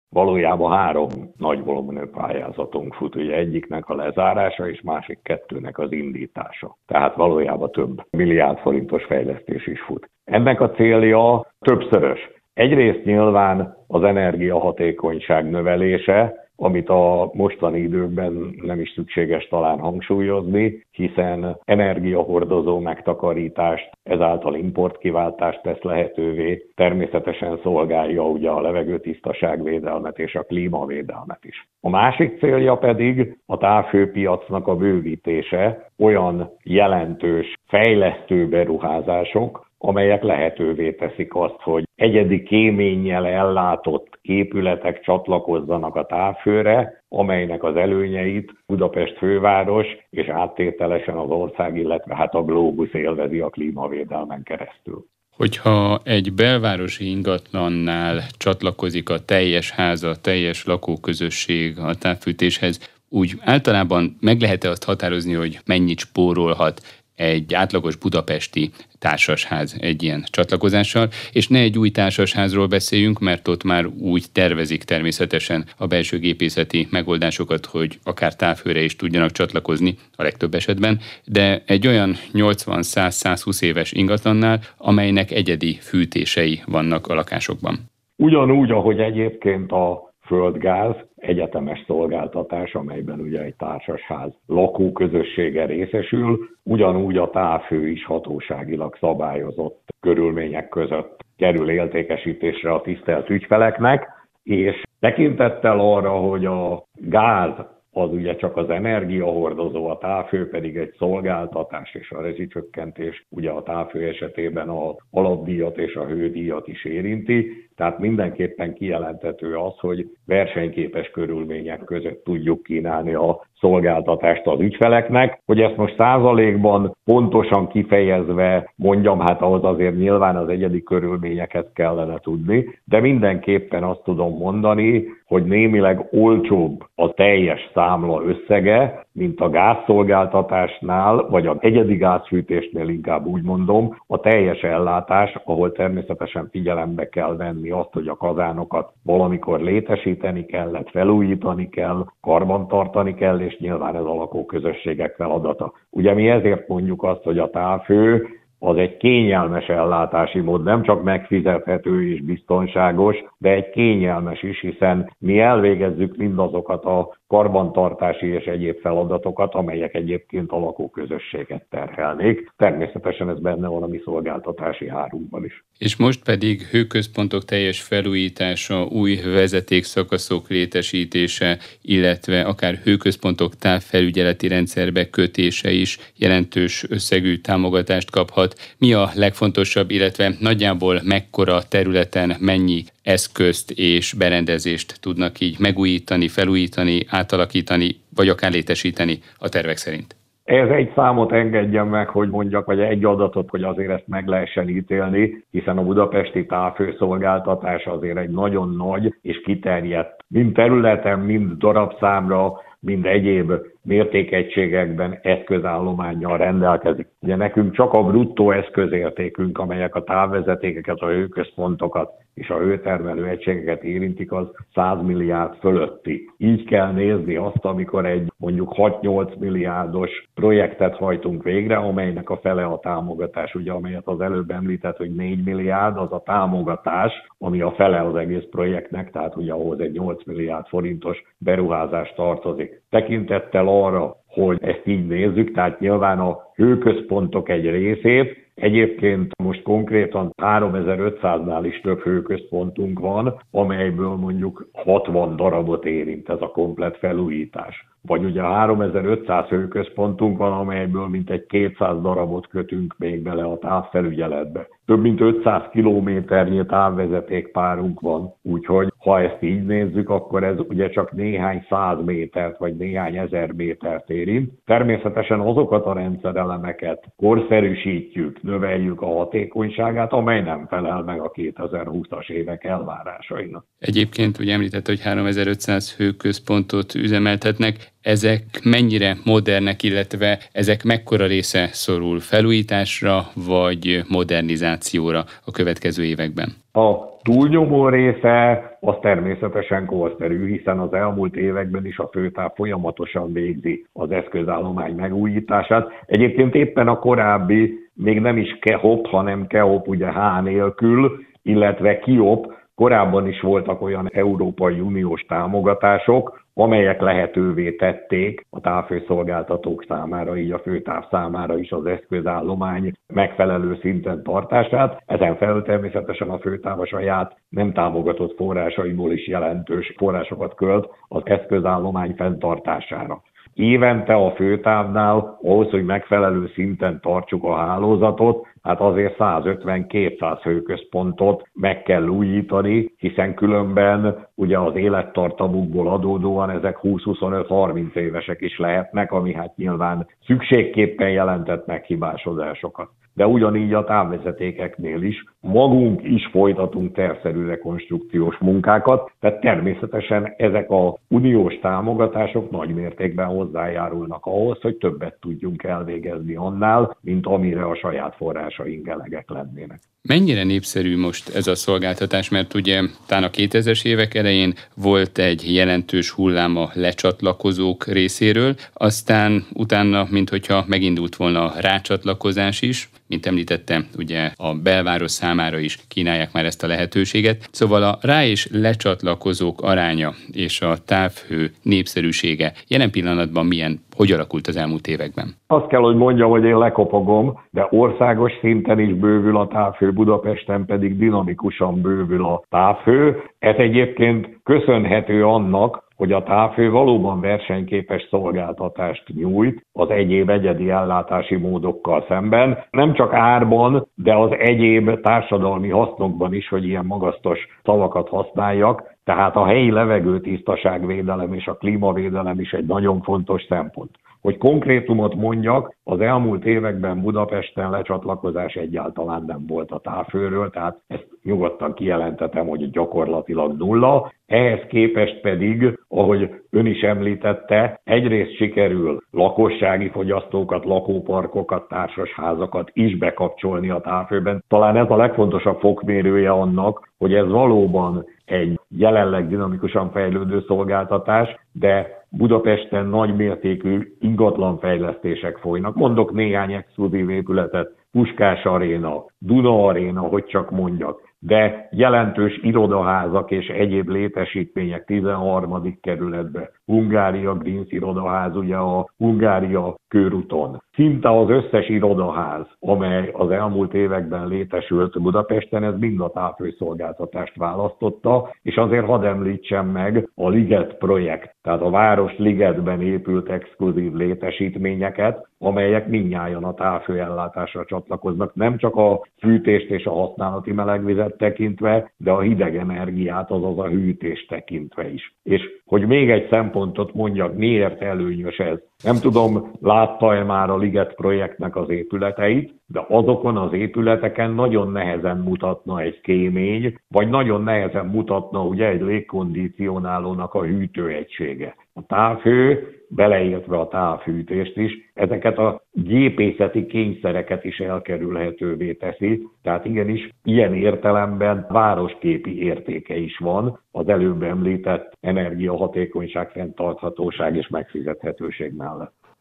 Valójában 0.10 0.78
három 0.78 1.10
nagy 1.38 1.64
volumenű 1.64 2.06
pályázatunk 2.06 2.94
fut, 2.94 3.16
ugye 3.16 3.36
egyiknek 3.36 3.90
a 3.90 3.96
lezárása 3.96 4.70
és 4.70 4.82
másik 4.82 5.20
kettőnek 5.24 5.78
az 5.78 5.92
indítása. 5.92 6.78
Tehát 6.86 7.16
valójában 7.16 7.72
több 7.72 8.02
milliárd 8.10 8.58
forintos 8.58 9.04
fejlesztés 9.04 9.68
is 9.68 9.82
fut. 9.82 10.10
Ennek 10.24 10.62
a 10.62 10.72
célja 10.72 11.54
többszörös. 11.60 12.20
Egyrészt 12.54 13.04
nyilván 13.04 13.78
az 13.88 14.04
energiahatékonyság 14.04 15.50
növelése, 15.50 16.49
amit 16.60 16.90
a 16.90 17.30
mostani 17.34 17.80
időkben 17.80 18.56
nem 18.62 18.80
is 18.80 18.92
szükséges 18.96 19.48
talán 19.48 19.80
hangsúlyozni, 19.80 20.86
hiszen 20.92 21.58
energiahordozó 21.66 22.80
megtakarítást, 22.80 23.90
ezáltal 24.04 24.56
importkiváltást 24.56 25.62
tesz 25.62 25.82
lehetővé, 25.82 26.66
természetesen 26.76 27.60
szolgálja 27.64 28.24
ugye 28.24 28.50
a 28.50 28.62
levegőtisztaságvédelmet 28.62 30.20
és 30.20 30.36
a 30.36 30.44
klímavédelmet 30.44 31.46
is. 31.46 31.68
A 31.82 31.90
másik 31.90 32.40
célja 32.40 32.76
pedig 32.76 33.38
a 33.46 33.58
távhőpiacnak 33.58 34.68
a 34.68 34.76
bővítése, 34.76 35.90
olyan 36.00 36.50
jelentős 36.64 37.54
fejlesztő 37.68 38.48
beruházások, 38.48 39.69
amelyek 39.82 40.24
lehetővé 40.24 40.92
teszik 40.92 41.36
azt, 41.36 41.60
hogy 41.62 41.84
egyedi 41.96 42.44
kéménnyel 42.44 43.26
ellátott 43.26 44.20
épületek 44.22 45.02
csatlakozzanak 45.02 45.96
a 45.96 46.06
távfőre, 46.06 47.04
amelynek 47.10 47.64
az 47.64 47.76
előnyeit 47.76 48.54
Budapest 48.66 49.18
főváros 49.18 49.88
és 50.10 50.28
áttételesen 50.28 51.18
az 51.18 51.30
ország, 51.30 51.78
illetve 51.78 52.16
hát 52.16 52.34
a 52.34 52.44
globus 52.44 52.94
élvezi 52.94 53.40
a 53.40 53.50
klímavédelmen 53.50 54.44
keresztül. 54.44 55.06
Hogyha 55.36 56.00
egy 56.04 56.34
belvárosi 56.34 57.10
ingatlannál 57.10 58.22
csatlakozik 58.38 59.10
a 59.10 59.20
teljes 59.26 59.72
háza, 59.72 60.10
a 60.10 60.16
teljes 60.16 60.66
lakóközösség 60.66 61.78
a 61.78 61.96
távfűtéshez, 61.96 62.98
úgy 63.10 63.34
általában 63.40 64.18
meg 64.20 64.42
lehet-e 64.42 64.70
azt 64.70 64.84
határozni, 64.84 65.34
hogy 65.34 65.60
mennyit 65.66 66.00
spórolhat 66.00 66.99
egy 67.20 67.54
átlagos 67.54 67.96
budapesti 67.96 68.72
társasház 69.00 69.76
egy 69.80 70.04
ilyen 70.04 70.24
csatlakozással, 70.30 71.08
és 71.32 71.48
ne 71.48 71.60
egy 71.60 71.78
új 71.78 71.90
társasházról 71.90 72.68
beszéljünk, 72.68 73.20
mert 73.20 73.48
ott 73.48 73.64
már 73.64 73.86
úgy 73.86 74.26
tervezik 74.32 74.84
természetesen 74.84 75.66
a 75.78 75.88
belső 75.88 76.20
gépészeti 76.20 76.88
megoldásokat, 76.92 77.66
hogy 77.66 78.00
akár 78.04 78.36
távhőre 78.36 78.82
is 78.82 78.96
tudjanak 78.96 79.32
csatlakozni 79.32 79.96
a 80.16 80.24
legtöbb 80.24 80.54
esetben, 80.54 81.00
de 81.26 81.64
egy 81.66 81.88
olyan 81.88 82.16
80-100-120 82.34 83.62
éves 83.62 83.92
ingatlannál, 83.92 84.60
amelynek 84.78 85.32
egyedi 85.32 85.78
fűtései 85.82 86.62
vannak 86.66 87.08
a 87.08 87.14
lakásokban. 87.14 87.80
Ugyanúgy, 88.16 88.72
ahogy 88.72 89.00
egyébként 89.00 89.72
a 89.72 90.09
földgáz, 90.30 90.96
egyetemes 91.16 91.84
szolgáltatás, 91.88 92.76
amelyben 92.76 93.20
ugye 93.20 93.42
egy 93.42 93.56
társasház 93.56 94.32
lakóközössége 94.48 95.66
részesül, 95.66 96.40
ugyanúgy 96.64 97.18
a 97.18 97.30
távfő 97.30 97.88
is 97.88 98.06
hatóságilag 98.06 98.98
szabályozott 99.00 99.82
körülmények 100.00 100.70
között 100.70 101.20
kerül 101.38 101.70
értékesítésre 101.70 102.72
a 102.72 102.82
tisztelt 102.82 103.30
ügyfeleknek, 103.30 104.08
és 104.44 104.84
tekintettel 105.00 105.80
arra, 105.80 106.12
hogy 106.12 106.46
a 106.46 106.84
gáz 106.94 107.54
az 107.92 108.12
ugye 108.12 108.36
csak 108.36 108.58
az 108.58 108.70
energiahordozó, 108.70 109.88
a 109.88 109.98
távfő 109.98 110.50
pedig 110.50 110.78
egy 110.78 110.94
szolgáltatás 110.98 111.94
és 111.94 112.12
a 112.12 112.22
rezsicsökkentés 112.22 113.26
ugye 113.30 113.50
a 113.50 113.64
távfő 113.64 114.08
esetében 114.08 114.70
a 114.70 114.96
alapdíjat 115.12 115.78
és 115.78 115.96
a 115.96 116.06
hődíjat 116.06 116.68
is 116.68 116.86
érinti, 116.86 117.69
tehát 117.80 118.00
mindenképpen 118.00 118.74
kijelentető 118.74 119.56
az, 119.56 119.80
hogy 119.80 120.06
versenyképes 120.26 121.10
körülmények 121.10 121.84
között 121.84 122.24
tudjuk 122.24 122.64
kínálni 122.64 123.14
a 123.14 123.42
szolgáltatást 123.60 124.48
az 124.48 124.60
ügyfeleknek. 124.60 125.42
Hogy 125.46 125.62
ezt 125.62 125.78
most 125.78 125.96
százalékban 125.98 126.96
pontosan 127.06 127.68
kifejezve 127.68 128.74
mondjam, 128.76 129.20
hát 129.20 129.42
ahhoz 129.42 129.64
azért 129.64 129.98
nyilván 129.98 130.36
az 130.36 130.50
egyedi 130.50 130.84
körülményeket 130.84 131.68
kellene 131.74 132.18
tudni, 132.18 132.80
de 132.86 133.00
mindenképpen 133.00 133.84
azt 133.84 134.04
tudom 134.04 134.38
mondani, 134.38 135.06
hogy 135.26 135.44
némileg 135.44 136.08
olcsóbb 136.12 136.86
a 136.96 137.14
teljes 137.14 137.70
számla 137.74 138.24
összege, 138.24 139.06
mint 139.12 139.40
a 139.40 139.50
gázszolgáltatásnál, 139.50 141.28
vagy 141.30 141.48
a 141.48 141.58
egyedi 141.60 141.96
gázfűtésnél 141.96 142.88
inkább 142.88 143.26
úgy 143.26 143.44
mondom, 143.44 143.96
a 144.08 144.20
teljes 144.20 144.62
ellátás, 144.62 145.38
ahol 145.46 145.72
természetesen 145.72 146.48
figyelembe 146.52 147.10
kell 147.10 147.36
venni 147.36 147.69
azt, 147.72 147.94
hogy 147.94 148.08
a 148.08 148.16
kazánokat 148.16 148.94
valamikor 149.04 149.60
létesíteni 149.60 150.46
kellett, 150.46 150.90
felújítani 150.90 151.70
kell, 151.70 152.06
karbantartani 152.22 153.14
kell, 153.14 153.40
és 153.40 153.58
nyilván 153.58 153.96
ez 153.96 154.04
a 154.04 154.14
lakóközösségek 154.16 155.16
feladata. 155.16 155.74
Ugye 155.90 156.14
mi 156.14 156.30
ezért 156.30 156.68
mondjuk 156.68 157.04
azt, 157.04 157.24
hogy 157.24 157.38
a 157.38 157.50
távfő 157.50 158.28
az 158.60 158.78
egy 158.78 158.98
kényelmes 158.98 159.68
ellátási 159.68 160.40
mód, 160.40 160.64
nem 160.64 160.84
csak 160.84 161.04
megfizethető 161.04 162.12
és 162.12 162.22
biztonságos, 162.22 163.18
de 163.38 163.50
egy 163.50 163.70
kényelmes 163.70 164.44
is, 164.44 164.60
hiszen 164.60 165.14
mi 165.20 165.40
elvégezzük 165.40 166.18
mindazokat 166.18 166.86
a 166.86 167.18
karbantartási 167.30 168.28
és 168.28 168.46
egyéb 168.46 168.80
feladatokat, 168.80 169.54
amelyek 169.54 169.94
egyébként 169.94 170.52
a 170.52 170.60
lakóközösséget 170.60 171.66
terhelnék. 171.70 172.52
Természetesen 172.58 173.30
ez 173.30 173.40
benne 173.40 173.68
van 173.68 173.84
a 173.84 173.88
mi 173.88 174.02
szolgáltatási 174.04 174.90
hárunkban 174.90 175.46
is. 175.46 175.64
És 175.78 175.96
most 175.98 176.24
pedig 176.24 176.62
hőközpontok 176.62 177.46
teljes 177.46 177.82
felújítása, 177.82 178.86
új 178.86 179.16
vezetékszakaszok 179.24 180.50
létesítése, 180.50 181.58
illetve 181.82 182.42
akár 182.42 182.74
hőközpontok 182.74 183.56
távfelügyeleti 183.56 184.48
rendszerbe 184.48 185.10
kötése 185.10 185.72
is 185.72 185.98
jelentős 186.16 186.86
összegű 186.90 187.38
támogatást 187.38 188.12
kaphat. 188.12 188.56
Mi 188.78 188.94
a 188.94 189.10
legfontosabb, 189.14 189.92
illetve 189.92 190.32
nagyjából 190.40 191.02
mekkora 191.04 191.62
területen 191.70 192.36
mennyi 192.40 192.84
eszközt 193.10 193.72
és 193.72 194.14
berendezést 194.14 195.02
tudnak 195.02 195.40
így 195.40 195.58
megújítani, 195.60 196.28
felújítani, 196.28 196.98
átalakítani, 197.10 197.90
vagy 198.16 198.30
akár 198.30 198.52
létesíteni 198.52 199.20
a 199.38 199.50
tervek 199.50 199.78
szerint? 199.78 200.16
Ez 200.44 200.70
egy 200.70 200.92
számot 200.96 201.32
engedjen 201.32 201.88
meg, 201.88 202.08
hogy 202.08 202.30
mondjak, 202.30 202.66
vagy 202.66 202.80
egy 202.80 203.06
adatot, 203.06 203.50
hogy 203.50 203.64
azért 203.64 203.90
ezt 203.90 204.08
meg 204.08 204.28
lehessen 204.28 204.70
ítélni, 204.70 205.44
hiszen 205.52 205.78
a 205.78 205.84
budapesti 205.84 206.46
távfőszolgáltatás 206.46 207.86
azért 207.86 208.18
egy 208.18 208.30
nagyon 208.30 208.76
nagy 208.76 209.14
és 209.22 209.42
kiterjedt, 209.46 210.24
mind 210.28 210.54
területen, 210.54 211.20
mind 211.20 211.52
darabszámra, 211.52 212.54
mind 212.80 213.06
egyéb 213.06 213.52
mértékegységekben 213.84 215.20
eszközállományjal 215.22 216.38
rendelkezik. 216.38 217.08
Ugye 217.22 217.36
nekünk 217.36 217.74
csak 217.74 217.94
a 217.94 218.04
bruttó 218.04 218.52
eszközértékünk, 218.52 219.58
amelyek 219.58 219.96
a 219.96 220.04
távvezetékeket, 220.04 221.00
a 221.00 221.08
hőközpontokat 221.08 222.12
és 222.40 222.50
a 222.50 222.58
hőtermelő 222.58 223.28
egységeket 223.28 223.84
érintik, 223.84 224.32
az 224.32 224.48
100 224.74 225.02
milliárd 225.02 225.56
fölötti. 225.56 226.30
Így 226.38 226.66
kell 226.66 226.92
nézni 226.92 227.36
azt, 227.36 227.66
amikor 227.66 228.06
egy 228.06 228.32
mondjuk 228.38 228.74
6-8 228.78 229.38
milliárdos 229.38 230.10
projektet 230.34 230.96
hajtunk 230.96 231.44
végre, 231.44 231.76
amelynek 231.76 232.30
a 232.30 232.38
fele 232.38 232.66
a 232.66 232.80
támogatás, 232.80 233.56
ugye 233.56 233.72
amelyet 233.72 234.08
az 234.08 234.22
előbb 234.22 234.52
említett, 234.52 234.98
hogy 234.98 235.16
4 235.16 235.44
milliárd, 235.44 235.98
az 235.98 236.12
a 236.12 236.24
támogatás, 236.26 237.12
ami 237.38 237.62
a 237.62 237.72
fele 237.72 238.02
az 238.02 238.16
egész 238.16 238.46
projektnek, 238.52 239.12
tehát 239.12 239.36
ugye 239.36 239.54
ahhoz 239.54 239.80
egy 239.80 239.92
8 239.92 240.26
milliárd 240.26 240.68
forintos 240.68 241.24
beruházás 241.38 242.14
tartozik. 242.16 242.82
Tekintettel 242.90 243.68
arra, 243.68 244.16
hogy 244.28 244.58
ezt 244.62 244.82
így 244.86 245.08
nézzük, 245.08 245.52
tehát 245.52 245.80
nyilván 245.80 246.20
a 246.20 246.38
hőközpontok 246.56 247.50
egy 247.50 247.70
részét, 247.70 248.50
Egyébként 248.60 249.32
most 249.44 249.62
konkrétan 249.62 250.34
3500-nál 250.42 251.62
is 251.64 251.82
több 251.82 252.00
hőközpontunk 252.00 253.00
van, 253.00 253.42
amelyből 253.52 254.16
mondjuk 254.16 254.70
60 254.74 255.36
darabot 255.36 255.86
érint 255.86 256.30
ez 256.30 256.42
a 256.42 256.52
komplet 256.52 256.98
felújítás. 256.98 257.88
Vagy 258.02 258.24
ugye 258.24 258.42
3500 258.42 259.48
hőközpontunk 259.48 260.38
van, 260.38 260.52
amelyből 260.52 261.08
mintegy 261.08 261.46
200 261.46 262.02
darabot 262.02 262.48
kötünk 262.48 262.96
még 262.98 263.22
bele 263.22 263.44
a 263.44 263.58
távfelügyeletbe 263.58 264.68
több 264.90 265.02
mint 265.02 265.22
500 265.22 265.62
kilométernyi 265.72 266.66
távvezetékpárunk 266.66 268.00
van, 268.00 268.34
úgyhogy 268.42 268.94
ha 268.98 269.22
ezt 269.22 269.42
így 269.42 269.66
nézzük, 269.66 270.10
akkor 270.10 270.44
ez 270.44 270.56
ugye 270.70 270.90
csak 270.90 271.12
néhány 271.12 271.66
száz 271.70 271.98
métert 272.06 272.58
vagy 272.58 272.76
néhány 272.76 273.18
ezer 273.18 273.52
métert 273.52 274.10
érint. 274.10 274.52
Természetesen 274.66 275.40
azokat 275.40 275.86
a 275.86 275.94
rendszerelemeket 275.94 277.04
korszerűsítjük, 277.18 278.42
növeljük 278.42 279.02
a 279.02 279.18
hatékonyságát, 279.18 280.12
amely 280.12 280.42
nem 280.42 280.66
felel 280.70 281.04
meg 281.04 281.22
a 281.22 281.32
2020-as 281.32 282.30
évek 282.30 282.64
elvárásainak. 282.64 283.66
Egyébként 283.80 284.40
ugye 284.40 284.54
említett, 284.54 284.88
hogy 284.88 285.02
3500 285.02 285.96
hőközpontot 285.96 286.96
üzemeltetnek 286.96 287.89
ezek 288.02 288.44
mennyire 288.64 289.14
modernek, 289.26 289.84
illetve 289.84 290.38
ezek 290.52 290.84
mekkora 290.84 291.26
része 291.26 291.70
szorul 291.72 292.20
felújításra 292.20 293.22
vagy 293.48 294.02
modernizációra 294.08 295.24
a 295.46 295.52
következő 295.52 296.04
években? 296.04 296.50
A 296.72 297.18
túlnyomó 297.22 297.90
része 297.90 298.64
az 298.80 298.96
természetesen 299.02 299.86
korszerű, 299.86 300.48
hiszen 300.48 300.80
az 300.80 300.94
elmúlt 300.94 301.36
években 301.36 301.86
is 301.86 301.98
a 301.98 302.10
főtáv 302.12 302.52
folyamatosan 302.56 303.34
végzi 303.34 303.86
az 303.94 304.12
eszközállomány 304.12 304.96
megújítását. 304.96 305.88
Egyébként 306.06 306.56
éppen 306.56 306.88
a 306.88 307.00
korábbi, 307.00 307.74
még 307.94 308.20
nem 308.20 308.38
is 308.38 308.58
KEHOP, 308.62 309.08
hanem 309.08 309.48
KEHOP 309.48 309.88
ugye 309.88 310.12
H 310.12 310.42
nélkül, 310.44 311.26
illetve 311.44 312.00
KIOP, 312.00 312.54
korábban 312.80 313.28
is 313.28 313.42
voltak 313.42 313.82
olyan 313.82 314.10
Európai 314.14 314.80
Uniós 314.80 315.22
támogatások, 315.22 316.44
amelyek 316.54 317.02
lehetővé 317.02 317.72
tették 317.72 318.46
a 318.50 318.60
távfőszolgáltatók 318.60 319.86
számára, 319.88 320.38
így 320.38 320.52
a 320.52 320.60
főtáv 320.60 321.06
számára 321.10 321.58
is 321.58 321.72
az 321.72 321.86
eszközállomány 321.86 322.92
megfelelő 323.14 323.78
szinten 323.82 324.24
tartását. 324.24 325.04
Ezen 325.06 325.36
felül 325.36 325.62
természetesen 325.64 326.30
a 326.30 326.40
főtáv 326.40 326.80
a 326.80 326.86
saját 326.86 327.36
nem 327.50 327.74
támogatott 327.74 328.36
forrásaiból 328.36 329.12
is 329.12 329.28
jelentős 329.28 329.94
forrásokat 329.98 330.56
költ 330.56 330.90
az 331.08 331.22
eszközállomány 331.26 332.14
fenntartására 332.16 333.22
évente 333.54 334.14
a 334.14 334.32
főtávnál 334.32 335.38
ahhoz, 335.42 335.70
hogy 335.70 335.86
megfelelő 335.86 336.52
szinten 336.54 337.00
tartsuk 337.02 337.44
a 337.44 337.56
hálózatot, 337.56 338.48
hát 338.64 338.80
azért 338.80 339.16
150-200 339.20 340.40
hőközpontot 340.44 341.48
meg 341.54 341.84
kell 341.84 342.08
újítani, 342.08 342.94
hiszen 342.98 343.34
különben 343.34 344.28
ugye 344.36 344.60
az 344.60 344.76
élettartamukból 344.76 345.88
adódóan 345.88 346.50
ezek 346.50 346.78
20-25-30 346.82 347.96
évesek 347.96 348.42
is 348.42 348.58
lehetnek, 348.58 349.12
ami 349.12 349.34
hát 349.34 349.56
nyilván 349.56 350.08
szükségképpen 350.26 351.10
jelentett 351.10 351.66
meghibásodásokat 351.66 352.90
de 353.20 353.28
ugyanígy 353.28 353.74
a 353.74 353.84
távvezetékeknél 353.84 355.02
is 355.02 355.24
magunk 355.40 356.02
is 356.04 356.28
folytatunk 356.32 356.94
tervszerű 356.94 357.46
rekonstrukciós 357.46 358.38
munkákat, 358.38 359.12
tehát 359.20 359.40
természetesen 359.40 360.34
ezek 360.38 360.70
a 360.70 360.98
uniós 361.08 361.60
támogatások 361.62 362.52
nagy 362.52 362.74
mértékben 362.74 363.28
hozzájárulnak 363.28 364.26
ahhoz, 364.26 364.62
hogy 364.62 364.76
többet 364.76 365.18
tudjunk 365.22 365.64
elvégezni 365.64 366.36
annál, 366.36 366.98
mint 367.02 367.26
amire 367.26 367.66
a 367.66 367.76
saját 367.76 368.16
forrásaink 368.16 368.88
elegek 368.88 369.30
lennének. 369.30 369.80
Mennyire 370.02 370.44
népszerű 370.44 370.98
most 370.98 371.36
ez 371.36 371.48
a 371.48 371.56
szolgáltatás, 371.56 372.30
mert 372.30 372.54
ugye 372.54 372.82
talán 373.08 373.24
a 373.24 373.30
2000-es 373.30 373.86
évek 373.86 374.16
elején 374.16 374.54
volt 374.76 375.18
egy 375.18 375.56
jelentős 375.56 376.10
hullám 376.12 376.58
a 376.58 376.70
lecsatlakozók 376.74 377.88
részéről, 377.88 378.56
aztán 378.74 379.46
utána, 379.54 380.08
mint 380.10 380.30
hogyha 380.30 380.66
megindult 380.68 381.16
volna 381.16 381.44
a 381.44 381.54
rácsatlakozás 381.60 382.62
is, 382.62 382.90
mint 383.10 383.26
említettem, 383.26 383.88
ugye 383.98 384.32
a 384.36 384.54
belváros 384.64 385.12
számára 385.12 385.58
is 385.58 385.78
kínálják 385.88 386.34
már 386.34 386.46
ezt 386.46 386.64
a 386.64 386.68
lehetőséget. 386.68 387.50
Szóval 387.52 387.84
a 387.84 387.98
rá 388.02 388.26
és 388.26 388.48
lecsatlakozók 388.52 389.62
aránya 389.62 390.12
és 390.32 390.62
a 390.62 390.74
távhő 390.86 391.52
népszerűsége 391.62 392.54
jelen 392.68 392.92
pillanatban 392.92 393.46
milyen, 393.46 393.80
hogy 393.96 394.12
alakult 394.12 394.48
az 394.48 394.58
elmúlt 394.58 394.88
években? 394.88 395.36
Azt 395.48 395.68
kell, 395.68 395.80
hogy 395.80 395.96
mondjam, 395.96 396.30
hogy 396.30 396.44
én 396.44 396.58
lekopogom, 396.58 397.40
de 397.50 397.68
országos 397.70 398.32
szinten 398.42 398.80
is 398.80 398.94
bővül 398.94 399.38
a 399.38 399.48
távhő, 399.48 399.92
Budapesten 399.92 400.66
pedig 400.66 400.98
dinamikusan 400.98 401.82
bővül 401.82 402.26
a 402.26 402.44
távhő. 402.50 403.22
Ez 403.40 403.56
egyébként 403.58 404.40
köszönhető 404.44 405.26
annak, 405.26 405.88
hogy 406.00 406.12
a 406.12 406.24
távhő 406.24 406.72
valóban 406.72 407.22
versenyképes 407.22 408.08
szolgáltatást 408.10 409.04
nyújt 409.08 409.66
az 409.74 409.90
egyéb 409.90 410.30
egyedi 410.30 410.70
ellátási 410.70 411.36
módokkal 411.36 412.06
szemben, 412.08 412.58
nem 412.72 412.94
csak 412.94 413.14
árban, 413.14 413.88
de 413.96 414.16
az 414.16 414.32
egyéb 414.38 415.02
társadalmi 415.02 415.70
hasznokban 415.70 416.34
is, 416.34 416.48
hogy 416.48 416.66
ilyen 416.66 416.86
magasztos 416.86 417.40
szavakat 417.64 418.10
használjak, 418.10 418.84
tehát 419.04 419.36
a 419.36 419.46
helyi 419.46 419.72
levegőtisztaságvédelem 419.72 421.34
és 421.34 421.48
a 421.48 421.58
klímavédelem 421.58 422.40
is 422.40 422.52
egy 422.52 422.66
nagyon 422.66 423.02
fontos 423.02 423.44
szempont. 423.50 423.92
Hogy 424.22 424.38
konkrétumot 424.38 425.16
mondjak, 425.16 425.76
az 425.84 426.00
elmúlt 426.00 426.46
években 426.46 427.02
Budapesten 427.02 427.70
lecsatlakozás 427.70 428.54
egyáltalán 428.54 429.24
nem 429.28 429.46
volt 429.48 429.72
a 429.72 429.80
távfőről, 429.80 430.50
tehát 430.50 430.82
ezt 430.88 431.08
nyugodtan 431.24 431.74
kijelentetem, 431.74 432.48
hogy 432.48 432.72
gyakorlatilag 432.72 433.58
nulla. 433.58 434.12
Ehhez 434.26 434.60
képest 434.68 435.22
pedig, 435.22 435.80
ahogy 435.88 436.30
ön 436.50 436.66
is 436.66 436.82
említette, 436.82 437.80
egyrészt 437.84 438.36
sikerül 438.36 439.02
lakossági 439.12 439.90
fogyasztókat, 439.90 440.66
lakóparkokat, 440.66 441.68
társasházakat 441.68 442.70
is 442.74 442.98
bekapcsolni 442.98 443.70
a 443.70 443.82
távfőben. 443.82 444.44
Talán 444.48 444.78
ez 444.78 444.90
a 444.90 444.96
legfontosabb 444.96 445.60
fokmérője 445.60 446.32
annak, 446.32 446.92
hogy 446.98 447.14
ez 447.14 447.28
valóban 447.28 448.06
egy 448.26 448.59
jelenleg 448.70 449.28
dinamikusan 449.28 449.92
fejlődő 449.92 450.44
szolgáltatás, 450.48 451.36
de 451.52 452.04
Budapesten 452.10 452.86
nagy 452.86 453.16
mértékű 453.16 453.96
ingatlanfejlesztések 454.00 455.38
folynak. 455.38 455.76
Mondok 455.76 456.12
néhány 456.12 456.54
exkluzív 456.54 457.10
épületet, 457.10 457.78
Puskás 457.92 458.44
Aréna, 458.44 459.06
Duna 459.18 459.66
Aréna, 459.66 460.02
hogy 460.02 460.26
csak 460.26 460.52
mondjak 460.52 461.10
de 461.20 461.68
jelentős 461.72 462.40
irodaházak 462.42 463.32
és 463.32 463.48
egyéb 463.48 463.90
létesítmények 463.90 464.86
13. 464.86 465.80
kerületbe. 465.82 466.52
Hungária 466.70 467.34
Greens 467.34 467.72
irodaház, 467.72 468.36
ugye 468.36 468.56
a 468.56 468.90
Hungária 468.98 469.76
körúton. 469.88 470.62
Szinte 470.74 471.10
az 471.10 471.30
összes 471.30 471.70
irodaház, 471.70 472.46
amely 472.60 473.10
az 473.14 473.32
elmúlt 473.32 473.74
években 473.74 474.28
létesült 474.28 475.02
Budapesten, 475.02 475.64
ez 475.64 475.80
mind 475.80 476.02
a 476.02 476.12
távfőszolgáltatást 476.12 477.36
választotta, 477.36 478.30
és 478.42 478.56
azért 478.56 478.86
hadd 478.86 479.04
említsem 479.04 479.68
meg 479.68 480.10
a 480.16 480.30
Liget 480.30 480.78
projekt, 480.78 481.36
tehát 481.42 481.62
a 481.62 481.70
város 481.70 482.18
Ligetben 482.18 482.82
épült 482.82 483.30
exkluzív 483.30 483.94
létesítményeket, 483.94 485.28
amelyek 485.38 485.88
mindnyájan 485.88 486.44
a 486.44 486.54
távfőellátásra 486.54 487.66
csatlakoznak, 487.66 488.36
nem 488.36 488.58
csak 488.58 488.76
a 488.76 489.02
fűtést 489.18 489.70
és 489.70 489.86
a 489.86 489.94
használati 489.94 490.52
melegvizet 490.52 491.18
tekintve, 491.18 491.92
de 491.98 492.12
a 492.12 492.20
hideg 492.20 492.58
energiát, 492.58 493.32
azaz 493.32 493.58
a 493.58 493.68
hűtést 493.68 494.28
tekintve 494.28 494.90
is. 494.90 495.16
És 495.24 495.42
hogy 495.66 495.88
még 495.88 496.10
egy 496.10 496.28
szempontot 496.60 496.94
mondjak, 496.94 497.36
miért 497.36 497.82
előnyös 497.82 498.38
ez. 498.38 498.60
Nem 498.84 498.96
tudom, 498.96 499.52
látta-e 499.62 500.24
már 500.24 500.50
a 500.50 500.58
Liget 500.58 500.96
projektnek 500.96 501.56
az 501.56 501.70
épületeit, 501.70 502.54
de 502.66 502.86
azokon 502.88 503.38
az 503.38 503.54
épületeken 503.54 504.32
nagyon 504.32 504.72
nehezen 504.72 505.18
mutatna 505.18 505.80
egy 505.80 506.02
kémény, 506.02 506.76
vagy 506.88 507.10
nagyon 507.10 507.44
nehezen 507.44 507.86
mutatna 507.86 508.44
ugye 508.44 508.68
egy 508.68 508.82
légkondicionálónak 508.82 510.34
a 510.34 510.44
hűtőegysége. 510.44 511.56
A 511.74 511.86
távhő, 511.86 512.74
beleértve 512.90 513.58
a 513.58 513.68
távhűtést 513.68 514.58
is, 514.58 514.92
ezeket 514.94 515.38
a 515.38 515.62
gépészeti 515.72 516.66
kényszereket 516.66 517.44
is 517.44 517.60
elkerülhetővé 517.60 518.74
teszi, 518.74 519.28
tehát 519.42 519.66
igenis 519.66 520.10
ilyen 520.24 520.54
értelemben 520.54 521.46
városképi 521.50 522.44
értéke 522.44 522.96
is 522.96 523.18
van 523.18 523.60
az 523.72 523.88
előbb 523.88 524.24
említett 524.24 524.98
energiahatékonyság, 525.00 526.30
fenntarthatóság 526.30 527.36
és 527.36 527.48
megfizethetőség 527.48 528.54
mellett. 528.56 528.69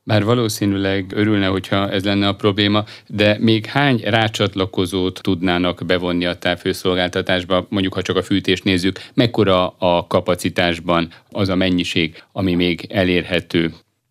Bár 0.09 0.25
valószínűleg 0.25 1.12
örülne, 1.14 1.47
hogyha 1.47 1.90
ez 1.90 2.05
lenne 2.05 2.28
a 2.28 2.35
probléma, 2.35 2.83
de 3.07 3.37
még 3.40 3.67
hány 3.67 4.00
rácsatlakozót 4.05 5.23
tudnának 5.23 5.81
bevonni 5.87 6.26
a 6.26 6.38
távfőszolgáltatásba, 6.38 7.67
mondjuk 7.69 7.95
ha 7.95 8.02
csak 8.02 8.17
a 8.17 8.23
fűtést 8.23 8.64
nézzük, 8.64 8.99
mekkora 9.14 9.69
a 9.69 10.07
kapacitásban 10.07 11.09
az 11.31 11.49
a 11.49 11.57
mennyiség, 11.57 12.23
ami 12.33 12.55
még 12.55 12.87
elérhető? 12.90 13.71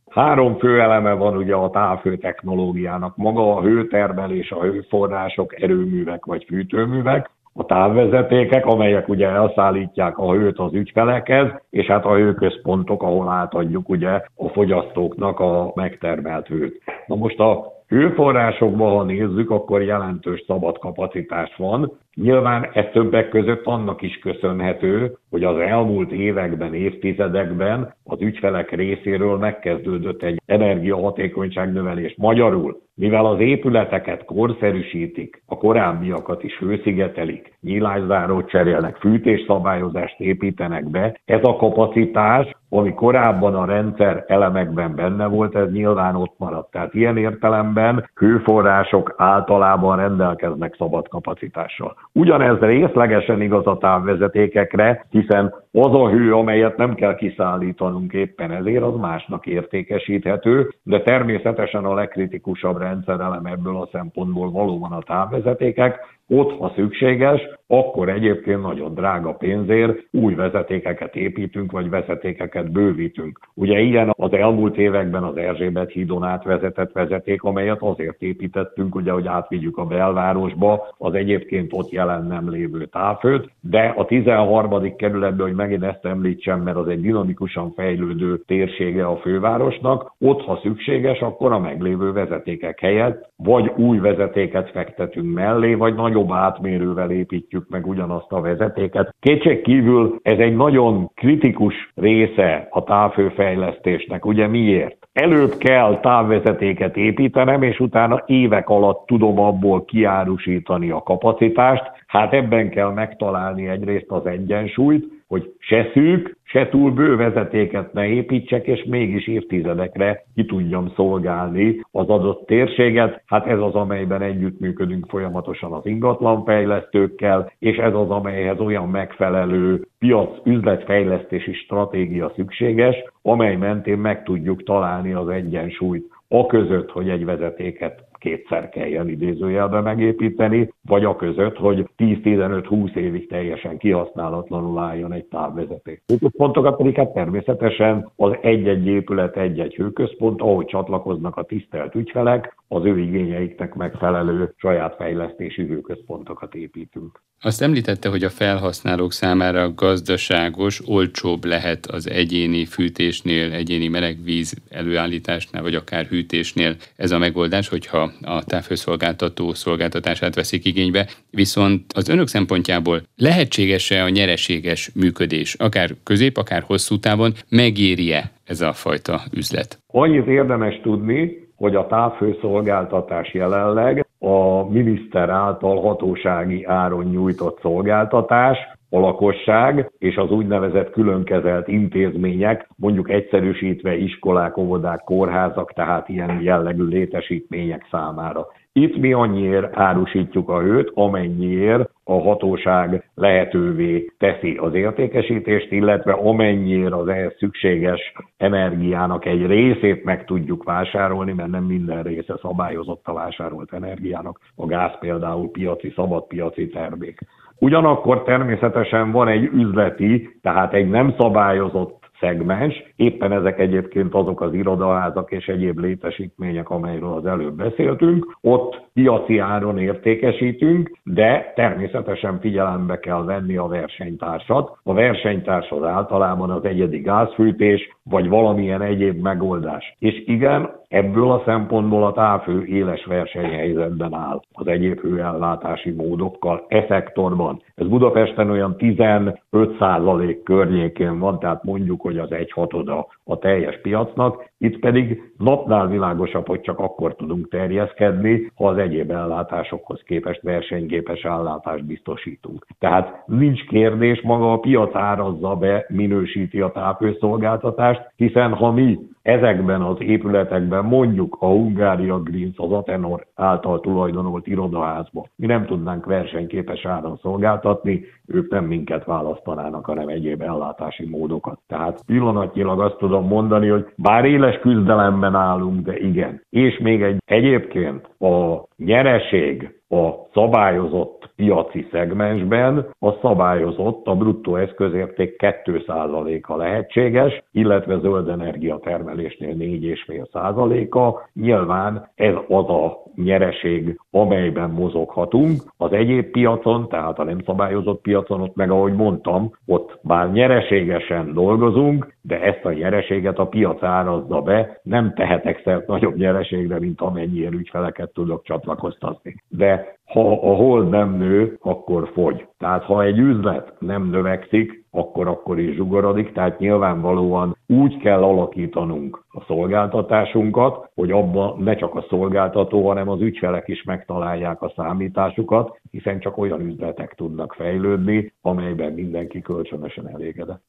Három 0.09 0.57
fő 0.57 0.81
eleme 0.81 1.13
van 1.13 1.37
ugye 1.37 1.53
a 1.53 1.69
távhő 1.69 2.17
technológiának. 2.17 3.15
Maga 3.15 3.55
a 3.55 3.61
hőtermelés, 3.61 4.51
a 4.51 4.61
hőforrások, 4.61 5.61
erőművek 5.61 6.25
vagy 6.25 6.45
fűtőművek, 6.47 7.29
a 7.57 7.65
távvezetékek, 7.65 8.65
amelyek 8.65 9.07
ugye 9.09 9.27
elszállítják 9.27 10.17
a 10.17 10.31
hőt 10.31 10.59
az 10.59 10.73
ügyfelekhez, 10.73 11.47
és 11.69 11.85
hát 11.85 12.05
a 12.05 12.15
hőközpontok, 12.15 13.03
ahol 13.03 13.29
átadjuk 13.29 13.89
ugye 13.89 14.21
a 14.35 14.47
fogyasztóknak 14.47 15.39
a 15.39 15.71
megtermelt 15.75 16.47
hőt. 16.47 16.81
Na 17.05 17.15
most 17.15 17.39
a 17.39 17.76
hőforrásokban, 17.87 18.95
ha 18.95 19.03
nézzük, 19.03 19.49
akkor 19.51 19.81
jelentős 19.81 20.43
szabad 20.47 20.77
kapacitás 20.79 21.55
van. 21.57 21.91
Nyilván 22.15 22.69
ez 22.73 22.85
többek 22.91 23.29
között 23.29 23.65
annak 23.65 24.01
is 24.01 24.19
köszönhető, 24.19 25.17
hogy 25.29 25.43
az 25.43 25.57
elmúlt 25.57 26.11
években, 26.11 26.73
évtizedekben 26.73 27.93
az 28.03 28.21
ügyfelek 28.21 28.71
részéről 28.71 29.37
megkezdődött 29.37 30.23
egy 30.23 30.41
energiahatékonyság 30.45 31.73
növelés. 31.73 32.15
Magyarul 32.17 32.81
mivel 32.95 33.25
az 33.25 33.39
épületeket 33.39 34.25
korszerűsítik, 34.25 35.41
a 35.45 35.57
korábbiakat 35.57 36.43
is 36.43 36.57
hőszigetelik, 36.57 37.53
nyílászárót 37.61 38.49
cserélnek, 38.49 38.95
fűtésszabályozást 38.95 40.19
építenek 40.19 40.89
be, 40.89 41.19
ez 41.25 41.39
a 41.43 41.55
kapacitás, 41.55 42.55
ami 42.69 42.93
korábban 42.93 43.55
a 43.55 43.65
rendszer 43.65 44.23
elemekben 44.27 44.95
benne 44.95 45.25
volt, 45.25 45.55
ez 45.55 45.71
nyilván 45.71 46.15
ott 46.15 46.33
maradt. 46.37 46.71
Tehát 46.71 46.93
ilyen 46.93 47.17
értelemben 47.17 48.09
hőforrások 48.15 49.13
általában 49.17 49.97
rendelkeznek 49.97 50.75
szabad 50.77 51.07
kapacitással. 51.07 51.95
Ugyanez 52.11 52.59
részlegesen 52.59 53.41
igaz 53.41 53.67
a 53.67 53.77
távvezetékekre, 53.77 55.05
hiszen 55.09 55.53
az 55.71 55.93
a 55.93 56.09
hő, 56.09 56.33
amelyet 56.33 56.77
nem 56.77 56.95
kell 56.95 57.15
kiszállítanunk 57.15 58.13
éppen 58.13 58.51
ezért, 58.51 58.83
az 58.83 58.95
másnak 58.95 59.45
értékesíthető, 59.45 60.69
de 60.83 61.01
természetesen 61.01 61.85
a 61.85 61.93
legkritikusabb 61.93 62.77
rendszerelem 62.77 63.45
ebből 63.45 63.75
a 63.75 63.89
szempontból 63.91 64.51
valóban 64.51 64.91
a 64.91 65.01
távvezetékek, 65.01 66.16
ott, 66.27 66.57
ha 66.57 66.71
szükséges, 66.75 67.41
akkor 67.67 68.09
egyébként 68.09 68.61
nagyon 68.61 68.93
drága 68.93 69.33
pénzért 69.33 70.07
új 70.11 70.33
vezetékeket 70.33 71.15
építünk, 71.15 71.71
vagy 71.71 71.89
vezetékeket 71.89 72.71
bővítünk. 72.71 73.39
Ugye 73.53 73.79
ilyen 73.79 74.13
az 74.17 74.33
elmúlt 74.33 74.77
években 74.77 75.23
az 75.23 75.37
Erzsébet 75.37 75.91
hídon 75.91 76.23
átvezetett 76.23 76.91
vezeték, 76.91 77.43
amelyet 77.43 77.81
azért 77.81 78.21
építettünk, 78.21 78.95
ugye, 78.95 79.11
hogy 79.11 79.27
átvigyük 79.27 79.77
a 79.77 79.85
belvárosba 79.85 80.87
az 80.97 81.13
egyébként 81.13 81.73
ott 81.73 81.89
jelen 81.89 82.25
nem 82.25 82.49
lévő 82.49 82.85
távfőt, 82.85 83.49
de 83.61 83.93
a 83.97 84.05
13. 84.05 84.95
kerületben, 84.95 85.47
hogy 85.47 85.55
megint 85.55 85.83
ezt 85.83 86.05
említsem, 86.05 86.61
mert 86.61 86.77
az 86.77 86.87
egy 86.87 87.01
dinamikusan 87.01 87.73
fejlődő 87.75 88.37
térsége 88.45 89.05
a 89.05 89.15
fővárosnak, 89.15 90.15
ott, 90.19 90.41
ha 90.41 90.59
szükséges, 90.61 91.19
akkor 91.19 91.51
a 91.51 91.59
meglévő 91.59 92.11
vezetékek 92.11 92.79
helyett 92.79 93.29
vagy 93.37 93.71
új 93.75 93.97
vezetéket 93.97 94.69
fektetünk 94.69 95.33
mellé, 95.33 95.73
vagy 95.73 95.95
nagyobb 96.17 96.37
átmérővel 96.37 97.11
építjük 97.11 97.69
meg 97.69 97.87
ugyanazt 97.87 98.31
a 98.31 98.41
vezetéket. 98.41 99.15
Kétség 99.19 99.61
kívül 99.61 100.19
ez 100.21 100.37
egy 100.37 100.55
nagyon 100.55 101.11
kritikus 101.15 101.91
része 101.95 102.67
a 102.69 102.83
távfőfejlesztésnek. 102.83 104.25
Ugye 104.25 104.47
miért? 104.47 105.07
Előbb 105.13 105.57
kell 105.57 105.99
távvezetéket 105.99 106.97
építenem, 106.97 107.61
és 107.61 107.79
utána 107.79 108.23
évek 108.25 108.69
alatt 108.69 109.05
tudom 109.05 109.39
abból 109.39 109.85
kiárusítani 109.85 110.89
a 110.89 111.03
kapacitást. 111.03 111.91
Hát 112.07 112.33
ebben 112.33 112.69
kell 112.69 112.91
megtalálni 112.91 113.67
egyrészt 113.67 114.09
az 114.11 114.25
egyensúlyt, 114.25 115.16
hogy 115.27 115.53
se 115.59 115.89
szűk, 115.93 116.37
se 116.43 116.69
túl 116.69 116.91
bő 116.91 117.15
vezetéket 117.15 117.93
ne 117.93 118.07
építsek, 118.07 118.67
és 118.67 118.83
mégis 118.83 119.27
évtizedekre 119.27 120.23
ki 120.35 120.45
tudjam 120.45 120.91
szolgálni 120.95 121.79
az 121.91 122.07
adott 122.07 122.45
térséget. 122.45 123.21
Hát 123.25 123.45
ez 123.45 123.59
az, 123.59 123.73
amelyben 123.73 124.21
együttműködünk 124.21 125.05
folyamatosan 125.09 125.73
az 125.73 125.85
ingatlanfejlesztőkkel, 125.85 127.51
és 127.59 127.77
ez 127.77 127.93
az, 127.93 128.09
amelyhez 128.09 128.59
olyan 128.59 128.89
megfelelő 128.89 129.87
piac 129.99 130.29
üzletfejlesztési 130.43 131.53
stratégia 131.53 132.31
szükséges, 132.35 132.95
amely 133.21 133.55
mentén 133.55 133.97
meg 133.97 134.23
tudjuk 134.23 134.63
találni 134.63 135.13
az 135.13 135.27
egyensúlyt 135.27 136.05
a 136.29 136.45
között, 136.45 136.91
hogy 136.91 137.09
egy 137.09 137.25
vezetéket 137.25 138.06
kétszer 138.17 138.69
kelljen 138.69 139.09
idézőjelbe 139.09 139.81
megépíteni, 139.81 140.73
vagy 140.81 141.03
a 141.03 141.15
között, 141.15 141.57
hogy 141.57 141.89
10-15-20 141.97 142.95
évig 142.95 143.27
teljesen 143.27 143.77
kihasználatlanul 143.77 144.79
álljon 144.79 145.13
egy 145.13 145.25
távvezeték. 145.25 146.03
Pontokat 146.37 146.77
pedig 146.77 146.95
hát 146.95 147.13
természetesen 147.13 148.11
az 148.15 148.31
egy-egy 148.41 148.87
épület, 148.87 149.37
egy-egy 149.37 149.75
hőközpont, 149.75 150.41
ahogy 150.41 150.65
csatlakoznak 150.65 151.37
a 151.37 151.43
tisztelt 151.43 151.95
ügyfelek, 151.95 152.55
az 152.67 152.85
ő 152.85 152.99
igényeiknek 152.99 153.75
megfelelő 153.75 154.53
saját 154.55 154.95
fejlesztési 154.95 155.65
hőközpontokat 155.65 156.55
építünk. 156.55 157.21
Azt 157.41 157.61
említette, 157.61 158.09
hogy 158.09 158.23
a 158.23 158.29
felhasználók 158.29 159.11
számára 159.11 159.73
gazdaságos, 159.73 160.81
olcsóbb 160.87 161.45
lehet 161.45 161.85
az 161.85 162.09
egyéni 162.09 162.65
fűtésnél, 162.65 163.51
egyéni 163.51 163.87
melegvíz 163.87 164.53
előállításnál, 164.69 165.61
vagy 165.61 165.75
akár 165.75 166.05
hűtésnél 166.05 166.75
ez 166.95 167.11
a 167.11 167.17
megoldás, 167.17 167.69
hogyha 167.69 168.06
a 168.21 168.43
távhőszolgáltató 168.43 169.53
szolgáltatását 169.53 170.35
veszik 170.35 170.65
igénybe. 170.65 171.07
Viszont 171.29 171.83
az 171.95 172.09
önök 172.09 172.27
szempontjából 172.27 173.01
lehetséges-e 173.15 174.03
a 174.03 174.09
nyereséges 174.09 174.91
működés, 174.95 175.53
akár 175.53 175.89
közép, 176.03 176.37
akár 176.37 176.63
hosszú 176.65 176.99
távon, 176.99 177.33
megéri-e 177.49 178.31
ez 178.45 178.61
a 178.61 178.73
fajta 178.73 179.21
üzlet? 179.33 179.79
Annyit 179.87 180.27
érdemes 180.27 180.79
tudni, 180.81 181.47
hogy 181.55 181.75
a 181.75 181.87
távfőszolgáltatás 181.87 183.33
jelenleg 183.33 184.05
a 184.19 184.69
miniszter 184.69 185.29
által 185.29 185.81
hatósági 185.81 186.65
áron 186.65 187.05
nyújtott 187.05 187.59
szolgáltatás, 187.61 188.57
a 188.89 188.99
lakosság 188.99 189.91
és 189.97 190.15
az 190.15 190.31
úgynevezett 190.31 190.91
különkezelt 190.91 191.67
intézmények, 191.67 192.69
mondjuk 192.75 193.09
egyszerűsítve 193.09 193.95
iskolák, 193.95 194.57
óvodák, 194.57 195.03
kórházak, 195.03 195.73
tehát 195.73 196.09
ilyen 196.09 196.41
jellegű 196.41 196.83
létesítmények 196.83 197.87
számára. 197.91 198.47
Itt 198.71 198.97
mi 198.97 199.13
annyiért 199.13 199.77
árusítjuk 199.77 200.49
a 200.49 200.61
hőt, 200.61 200.91
amennyiért 200.93 201.89
a 202.03 202.21
hatóság 202.21 203.09
lehetővé 203.15 204.11
teszi 204.17 204.55
az 204.55 204.73
értékesítést, 204.73 205.71
illetve 205.71 206.11
amennyire 206.11 206.95
az 206.95 207.07
ehhez 207.07 207.35
szükséges 207.37 208.13
energiának 208.37 209.25
egy 209.25 209.45
részét 209.45 210.03
meg 210.03 210.25
tudjuk 210.25 210.63
vásárolni, 210.63 211.33
mert 211.33 211.49
nem 211.49 211.63
minden 211.63 212.03
része 212.03 212.37
szabályozott 212.41 213.07
a 213.07 213.13
vásárolt 213.13 213.73
energiának. 213.73 214.39
A 214.55 214.65
gáz 214.65 214.91
például 214.99 215.51
piaci, 215.51 215.91
szabadpiaci 215.95 216.67
termék. 216.67 217.19
Ugyanakkor 217.59 218.23
természetesen 218.23 219.11
van 219.11 219.27
egy 219.27 219.43
üzleti, 219.43 220.39
tehát 220.41 220.73
egy 220.73 220.89
nem 220.89 221.13
szabályozott 221.17 222.09
szegmens. 222.19 222.86
Éppen 222.97 223.31
ezek 223.31 223.59
egyébként 223.59 224.13
azok 224.13 224.41
az 224.41 224.53
irodaházak 224.53 225.31
és 225.31 225.47
egyéb 225.47 225.79
létesítmények, 225.79 226.69
amelyről 226.69 227.13
az 227.13 227.25
előbb 227.25 227.53
beszéltünk. 227.53 228.37
Ott 228.41 228.81
piaci 228.93 229.37
áron 229.37 229.77
értékesítünk, 229.77 230.91
de 231.03 231.51
természetesen 231.55 232.39
figyelembe 232.39 232.99
kell 232.99 233.23
venni 233.23 233.57
a 233.57 233.67
versenytársat. 233.67 234.77
A 234.83 234.93
versenytárs 234.93 235.69
az 235.69 235.83
általában 235.83 236.49
az 236.49 236.65
egyedi 236.65 236.99
gázfűtés, 236.99 237.89
vagy 238.03 238.29
valamilyen 238.29 238.81
egyéb 238.81 239.21
megoldás. 239.21 239.95
És 239.99 240.23
igen, 240.25 240.69
ebből 240.87 241.31
a 241.31 241.41
szempontból 241.45 242.05
a 242.05 242.11
távfő 242.11 242.65
éles 242.65 243.05
versenyhelyzetben 243.05 244.13
áll 244.13 244.41
az 244.51 244.67
egyéb 244.67 244.99
hőellátási 244.99 245.91
módokkal 245.91 246.65
e 246.67 246.85
szektorban. 246.87 247.61
Ez 247.75 247.87
Budapesten 247.87 248.49
olyan 248.49 248.75
15% 248.77 250.37
környékén 250.43 251.19
van, 251.19 251.39
tehát 251.39 251.63
mondjuk, 251.63 252.01
hogy 252.01 252.17
az 252.17 252.31
egy 252.31 252.51
hatoda 252.87 253.07
a 253.25 253.35
teljes 253.37 253.81
piacnak, 253.81 254.53
itt 254.57 254.79
pedig 254.79 255.33
napnál 255.37 255.87
világosabb, 255.87 256.47
hogy 256.47 256.61
csak 256.61 256.79
akkor 256.79 257.15
tudunk 257.15 257.49
terjeszkedni, 257.49 258.51
ha 258.55 258.67
az 258.67 258.77
egyéb 258.77 259.11
ellátásokhoz 259.11 260.01
képest 260.05 260.41
versenyképes 260.41 261.21
ellátást 261.21 261.85
biztosítunk. 261.85 262.65
Tehát 262.79 263.23
nincs 263.25 263.65
kérdés, 263.65 264.21
maga 264.21 264.51
a 264.53 264.59
piac 264.59 264.95
árazza 264.95 265.55
be, 265.55 265.85
minősíti 265.87 266.61
a 266.61 266.71
távfőszolgáltatást, 266.71 268.11
hiszen 268.15 268.53
ha 268.53 268.71
mi 268.71 268.99
ezekben 269.21 269.81
az 269.81 270.01
épületekben 270.01 270.85
mondjuk 270.85 271.37
a 271.39 271.45
Hungária 271.45 272.19
Greens, 272.19 272.57
az 272.57 272.71
Atenor 272.71 273.25
által 273.35 273.79
tulajdonolt 273.79 274.47
irodaházba 274.47 275.27
mi 275.35 275.45
nem 275.45 275.65
tudnánk 275.65 276.05
versenyképes 276.05 276.85
áron 276.85 277.17
szolgáltatni, 277.21 278.05
ők 278.27 278.51
nem 278.51 278.65
minket 278.65 279.05
választanának, 279.05 279.85
hanem 279.85 280.07
egyéb 280.07 280.41
ellátási 280.41 281.05
módokat. 281.05 281.59
Tehát 281.67 282.05
pillanatnyilag 282.05 282.81
azt 282.81 282.97
tudom 282.97 283.27
mondani, 283.27 283.67
hogy 283.67 283.85
bár 283.95 284.25
éles 284.47 284.59
küzdelemben 284.61 285.35
állunk, 285.35 285.85
de 285.85 285.97
igen. 285.97 286.41
És 286.49 286.77
még 286.77 287.01
egy 287.01 287.17
egyébként 287.25 288.05
a 288.19 288.67
nyereség 288.77 289.76
a 289.89 290.27
szabályozott 290.33 291.29
piaci 291.35 291.87
szegmensben 291.91 292.85
a 292.99 293.11
szabályozott, 293.21 294.07
a 294.07 294.15
bruttó 294.15 294.55
eszközérték 294.55 295.35
2%-a 295.39 296.55
lehetséges, 296.55 297.43
illetve 297.51 297.99
zöld 297.99 298.29
energia 298.29 298.79
termelésnél 298.79 299.55
4,5%-a. 299.55 301.29
Nyilván 301.33 302.09
ez 302.15 302.33
az 302.47 302.69
a 302.69 303.03
nyereség, 303.15 303.99
amelyben 304.11 304.69
mozoghatunk. 304.69 305.61
Az 305.77 305.91
egyéb 305.91 306.31
piacon, 306.31 306.87
tehát 306.89 307.19
a 307.19 307.23
nem 307.23 307.39
szabályozott 307.45 308.01
piacon, 308.01 308.41
ott 308.41 308.55
meg 308.55 308.71
ahogy 308.71 308.93
mondtam, 308.93 309.51
ott 309.65 309.99
bár 310.01 310.31
nyereségesen 310.31 311.33
dolgozunk, 311.33 312.15
de 312.21 312.41
ezt 312.41 312.65
a 312.65 312.73
nyereséget 312.73 313.39
a 313.39 313.47
piac 313.47 313.83
árazza 313.83 314.41
be, 314.41 314.79
nem 314.83 315.13
tehetek 315.13 315.61
szert 315.63 315.87
nagyobb 315.87 316.15
nyereségre, 316.15 316.79
mint 316.79 317.01
amennyire 317.01 317.49
ügyfeleket 317.49 318.13
tudok 318.13 318.43
csatlakoztatni. 318.43 319.35
De 319.47 319.76
ha 320.07 320.31
a 320.31 320.55
hold 320.55 320.89
nem 320.89 321.17
nő, 321.17 321.57
akkor 321.61 322.09
fogy. 322.13 322.47
Tehát 322.57 322.83
ha 322.83 323.03
egy 323.03 323.17
üzlet 323.17 323.73
nem 323.79 324.09
növekszik, 324.09 324.85
akkor 324.91 325.27
akkor 325.27 325.59
is 325.59 325.75
zsugorodik, 325.75 326.33
tehát 326.33 326.59
nyilvánvalóan 326.59 327.57
úgy 327.67 327.97
kell 327.97 328.23
alakítanunk 328.23 329.25
a 329.29 329.43
szolgáltatásunkat, 329.47 330.89
hogy 330.95 331.11
abban 331.11 331.63
ne 331.63 331.75
csak 331.75 331.95
a 331.95 332.05
szolgáltató, 332.09 332.87
hanem 332.87 333.09
az 333.09 333.21
ügyfelek 333.21 333.67
is 333.67 333.83
megtalálják 333.83 334.61
a 334.61 334.73
számításukat, 334.75 335.79
hiszen 335.91 336.19
csak 336.19 336.37
olyan 336.37 336.61
üzletek 336.61 337.13
tudnak 337.13 337.53
fejlődni, 337.53 338.33
amelyben 338.41 338.93
mindenki 338.93 339.41
kölcsönösen 339.41 340.09
elégedett. 340.09 340.63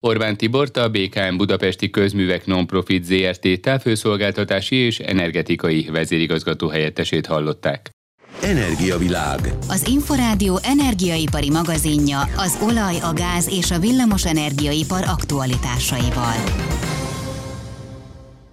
Orbán 0.00 0.36
Tibort 0.36 0.76
a 0.76 0.90
BKM 0.90 1.36
Budapesti 1.36 1.90
Közművek 1.90 2.46
Nonprofit 2.46 3.04
ZRT 3.04 3.60
távfőszolgáltatási 3.60 4.76
és 4.76 4.98
energetikai 4.98 5.88
vezérigazgató 5.92 6.68
helyettesét 6.68 7.26
hallották. 7.26 7.90
Energiavilág. 8.48 9.40
Az 9.68 9.88
Inforádió 9.88 10.58
energiaipari 10.62 11.50
magazinja 11.50 12.20
az 12.36 12.58
olaj, 12.62 12.96
a 13.00 13.12
gáz 13.12 13.48
és 13.48 13.70
a 13.70 13.78
villamos 13.78 14.24
energiaipar 14.26 15.02
aktualitásaival. 15.06 16.34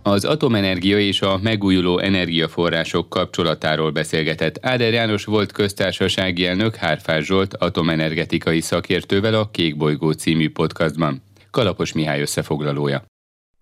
Az 0.03 0.25
atomenergia 0.25 0.99
és 0.99 1.21
a 1.21 1.39
megújuló 1.43 1.99
energiaforrások 1.99 3.09
kapcsolatáról 3.09 3.91
beszélgetett 3.91 4.57
Áder 4.61 4.93
János 4.93 5.25
volt 5.25 5.51
köztársasági 5.51 6.45
elnök 6.45 6.75
Hárfás 6.75 7.25
Zsolt 7.25 7.53
atomenergetikai 7.53 8.61
szakértővel 8.61 9.33
a 9.33 9.49
Kék 9.51 9.77
Bolygó 9.77 10.11
című 10.11 10.51
podcastban. 10.51 11.21
Kalapos 11.51 11.93
Mihály 11.93 12.21
összefoglalója. 12.21 13.03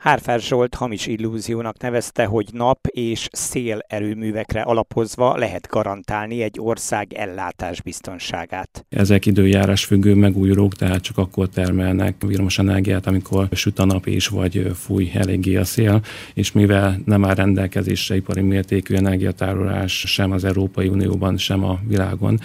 Hárfer 0.03 0.39
Zsolt 0.39 0.75
hamis 0.75 1.07
illúziónak 1.07 1.81
nevezte, 1.81 2.25
hogy 2.25 2.45
nap 2.51 2.87
és 2.87 3.27
szél 3.31 3.79
erőművekre 3.87 4.61
alapozva 4.61 5.37
lehet 5.37 5.67
garantálni 5.69 6.41
egy 6.41 6.59
ország 6.59 7.13
ellátás 7.13 7.81
biztonságát. 7.81 8.85
Ezek 8.89 9.25
időjárás 9.25 9.85
függő 9.85 10.15
megújulók, 10.15 10.75
tehát 10.75 11.01
csak 11.01 11.17
akkor 11.17 11.49
termelnek 11.49 12.15
villamos 12.27 12.59
energiát, 12.59 13.07
amikor 13.07 13.47
süt 13.51 13.79
a 13.79 13.85
nap 13.85 14.05
is, 14.05 14.27
vagy 14.27 14.71
fúj 14.75 15.11
eléggé 15.13 15.55
a 15.55 15.63
szél, 15.63 16.01
és 16.33 16.51
mivel 16.51 17.01
nem 17.05 17.25
áll 17.25 17.35
rendelkezésre 17.35 18.15
ipari 18.15 18.41
mértékű 18.41 18.95
energiatárolás 18.95 20.03
sem 20.07 20.31
az 20.31 20.43
Európai 20.43 20.87
Unióban, 20.87 21.37
sem 21.37 21.63
a 21.63 21.79
világon, 21.87 22.39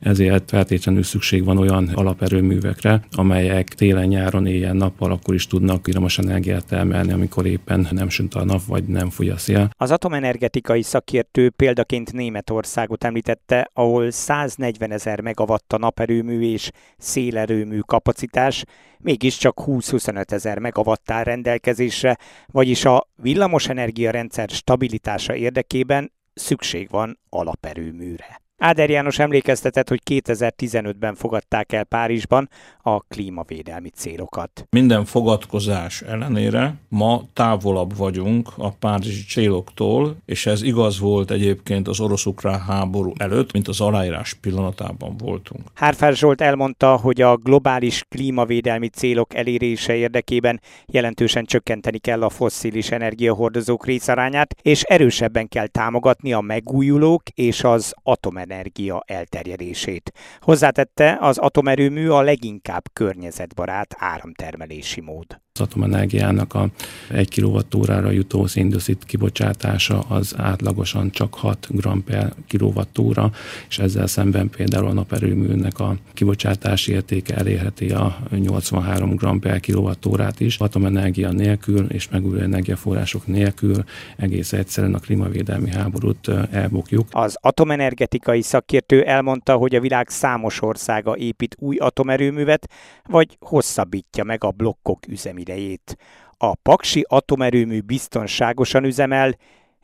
ezért 0.00 0.48
feltétlenül 0.48 1.02
szükség 1.02 1.44
van 1.44 1.58
olyan 1.58 1.90
alaperőművekre, 1.94 3.00
amelyek 3.10 3.68
télen-nyáron, 3.68 4.46
éjjel-nappal 4.46 5.10
akkor 5.10 5.34
is 5.34 5.46
tudnak 5.46 5.86
villamos 5.86 6.18
energiát 6.18 6.66
termelni 6.66 7.02
csinálni, 7.04 7.22
amikor 7.22 7.46
éppen 7.46 7.88
nem 7.90 8.08
süt 8.08 8.34
a 8.34 8.44
nap, 8.44 8.64
vagy 8.66 8.84
nem 8.84 9.10
fúj 9.10 9.30
a 9.30 9.36
szél. 9.36 9.70
Az 9.76 9.90
atomenergetikai 9.90 10.82
szakértő 10.82 11.50
példaként 11.50 12.12
Németországot 12.12 13.04
említette, 13.04 13.70
ahol 13.72 14.10
140 14.10 14.90
ezer 14.90 15.20
megawatt 15.20 15.72
a 15.72 15.78
naperőmű 15.78 16.40
és 16.40 16.70
szélerőmű 16.98 17.78
kapacitás, 17.78 18.64
mégiscsak 18.98 19.60
20-25 19.66 20.30
ezer 20.30 20.58
megawatt 20.58 21.10
áll 21.10 21.24
rendelkezésre, 21.24 22.16
vagyis 22.46 22.84
a 22.84 23.08
villamosenergia 23.16 24.10
rendszer 24.10 24.48
stabilitása 24.48 25.34
érdekében 25.34 26.12
szükség 26.34 26.88
van 26.90 27.18
alaperőműre. 27.28 28.43
Áder 28.58 28.90
János 28.90 29.18
emlékeztetett, 29.18 29.88
hogy 29.88 30.00
2015-ben 30.10 31.14
fogadták 31.14 31.72
el 31.72 31.84
Párizsban 31.84 32.48
a 32.82 33.00
klímavédelmi 33.00 33.88
célokat. 33.88 34.66
Minden 34.70 35.04
fogadkozás 35.04 36.02
ellenére 36.02 36.74
ma 36.88 37.22
távolabb 37.32 37.96
vagyunk 37.96 38.48
a 38.56 38.70
párizsi 38.70 39.24
céloktól, 39.28 40.16
és 40.24 40.46
ez 40.46 40.62
igaz 40.62 40.98
volt 40.98 41.30
egyébként 41.30 41.88
az 41.88 42.00
orosz-ukrán 42.00 42.60
háború 42.60 43.12
előtt, 43.16 43.52
mint 43.52 43.68
az 43.68 43.80
aláírás 43.80 44.34
pillanatában 44.34 45.16
voltunk. 45.16 45.62
Hárfár 45.74 46.14
Zsolt 46.14 46.40
elmondta, 46.40 46.96
hogy 46.96 47.20
a 47.20 47.36
globális 47.36 48.04
klímavédelmi 48.08 48.88
célok 48.88 49.34
elérése 49.34 49.94
érdekében 49.94 50.60
jelentősen 50.86 51.44
csökkenteni 51.44 51.98
kell 51.98 52.22
a 52.22 52.28
fosszilis 52.28 52.90
energiahordozók 52.90 53.86
részarányát, 53.86 54.54
és 54.62 54.82
erősebben 54.82 55.48
kell 55.48 55.66
támogatni 55.66 56.32
a 56.32 56.40
megújulók 56.40 57.22
és 57.34 57.64
az 57.64 57.94
atomenergiát 58.02 58.43
atomenergia 58.44 59.02
elterjedését. 59.06 60.12
Hozzátette, 60.40 61.16
az 61.20 61.38
atomerőmű 61.38 62.08
a 62.08 62.22
leginkább 62.22 62.82
környezetbarát 62.92 63.94
áramtermelési 63.98 65.00
mód. 65.00 65.40
Az 65.58 65.66
atomenergiának 65.66 66.54
a 66.54 66.68
1 67.10 67.40
kWh-ra 67.40 68.10
jutó 68.10 68.46
széndiokszid 68.46 69.04
kibocsátása 69.04 69.98
az 69.98 70.34
átlagosan 70.36 71.10
csak 71.10 71.34
6 71.34 71.66
g 71.70 72.02
per 72.04 72.32
kWh, 72.48 73.24
és 73.68 73.78
ezzel 73.78 74.06
szemben 74.06 74.50
például 74.50 74.86
a 74.86 74.92
naperőműnek 74.92 75.78
a 75.78 75.96
kibocsátási 76.12 76.92
értéke 76.92 77.34
elérheti 77.34 77.90
a 77.90 78.18
83 78.30 79.14
g 79.14 79.38
per 79.40 79.60
kWh-t 79.60 80.40
is. 80.40 80.58
Atomenergia 80.58 81.32
nélkül 81.32 81.86
és 81.90 82.08
megújuló 82.08 82.40
energiaforrások 82.40 83.26
nélkül 83.26 83.84
egész 84.16 84.52
egyszerűen 84.52 84.94
a 84.94 84.98
klímavédelmi 84.98 85.70
háborút 85.70 86.28
elbukjuk. 86.50 87.08
Az 87.10 87.36
atomenergetikai 87.40 88.42
szakértő 88.42 89.04
elmondta, 89.04 89.56
hogy 89.56 89.74
a 89.74 89.80
világ 89.80 90.08
számos 90.08 90.62
országa 90.62 91.16
épít 91.16 91.56
új 91.58 91.76
atomerőművet, 91.76 92.70
vagy 93.08 93.36
hosszabbítja 93.40 94.24
meg 94.24 94.44
a 94.44 94.50
blokkok 94.50 95.06
üzemi 95.08 95.42
idejét. 95.44 95.96
A 96.36 96.54
Paksi 96.54 97.04
atomerőmű 97.08 97.80
biztonságosan 97.80 98.84
üzemel, 98.84 99.36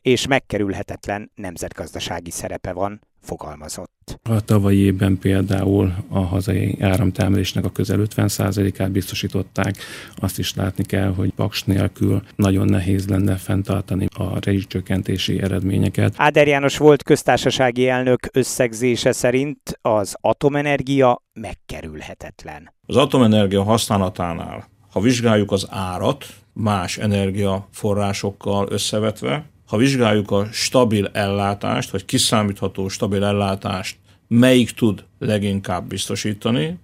és 0.03 0.27
megkerülhetetlen 0.27 1.31
nemzetgazdasági 1.35 2.31
szerepe 2.31 2.73
van, 2.73 3.01
fogalmazott. 3.23 4.21
A 4.23 4.41
tavalyi 4.41 4.79
évben 4.79 5.19
például 5.19 5.95
a 6.09 6.19
hazai 6.19 6.77
áramtermelésnek 6.81 7.65
a 7.65 7.71
közel 7.71 7.99
50%-át 8.17 8.91
biztosították. 8.91 9.77
Azt 10.17 10.39
is 10.39 10.55
látni 10.55 10.85
kell, 10.85 11.15
hogy 11.15 11.33
paks 11.33 11.65
nélkül 11.65 12.23
nagyon 12.37 12.67
nehéz 12.67 13.09
lenne 13.09 13.37
fenntartani 13.37 14.07
a 14.17 14.35
rezsicsökkentési 14.41 15.43
eredményeket. 15.43 16.15
Áder 16.17 16.47
János 16.47 16.77
volt 16.77 17.03
köztársasági 17.03 17.89
elnök 17.89 18.21
összegzése 18.33 19.13
szerint 19.13 19.79
az 19.83 20.17
atomenergia 20.21 21.23
megkerülhetetlen. 21.33 22.75
Az 22.87 22.97
atomenergia 22.97 23.63
használatánál 23.63 24.69
ha 24.91 25.01
vizsgáljuk 25.01 25.53
az 25.53 25.67
árat 25.71 26.27
más 26.53 26.99
energiaforrásokkal 26.99 28.67
összevetve, 28.71 29.45
ha 29.67 29.77
vizsgáljuk 29.77 30.31
a 30.31 30.49
stabil 30.53 31.11
ellátást, 31.13 31.91
vagy 31.91 32.05
kiszámítható 32.05 32.89
stabil 32.89 33.25
ellátást, 33.25 33.97
melyik 34.29 34.71
tud 34.71 35.05
leginkább 35.19 35.89
biztosítani, 35.89 36.79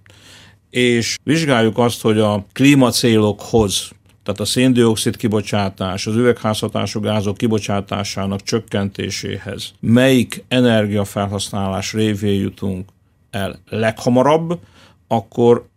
és 0.69 1.17
vizsgáljuk 1.23 1.77
azt, 1.77 2.01
hogy 2.01 2.19
a 2.19 2.45
klímacélokhoz, 2.53 3.89
tehát 4.23 4.39
a 4.39 4.45
széndiokszid 4.45 5.15
kibocsátás, 5.15 6.07
az 6.07 6.15
üvegházhatású 6.15 6.99
gázok 6.99 7.37
kibocsátásának 7.37 8.43
csökkentéséhez 8.43 9.73
melyik 9.79 10.43
energiafelhasználás 10.47 11.93
révén 11.93 12.39
jutunk 12.39 12.89
el 13.29 13.59
leghamarabb, 13.69 14.59
akkor 15.07 15.67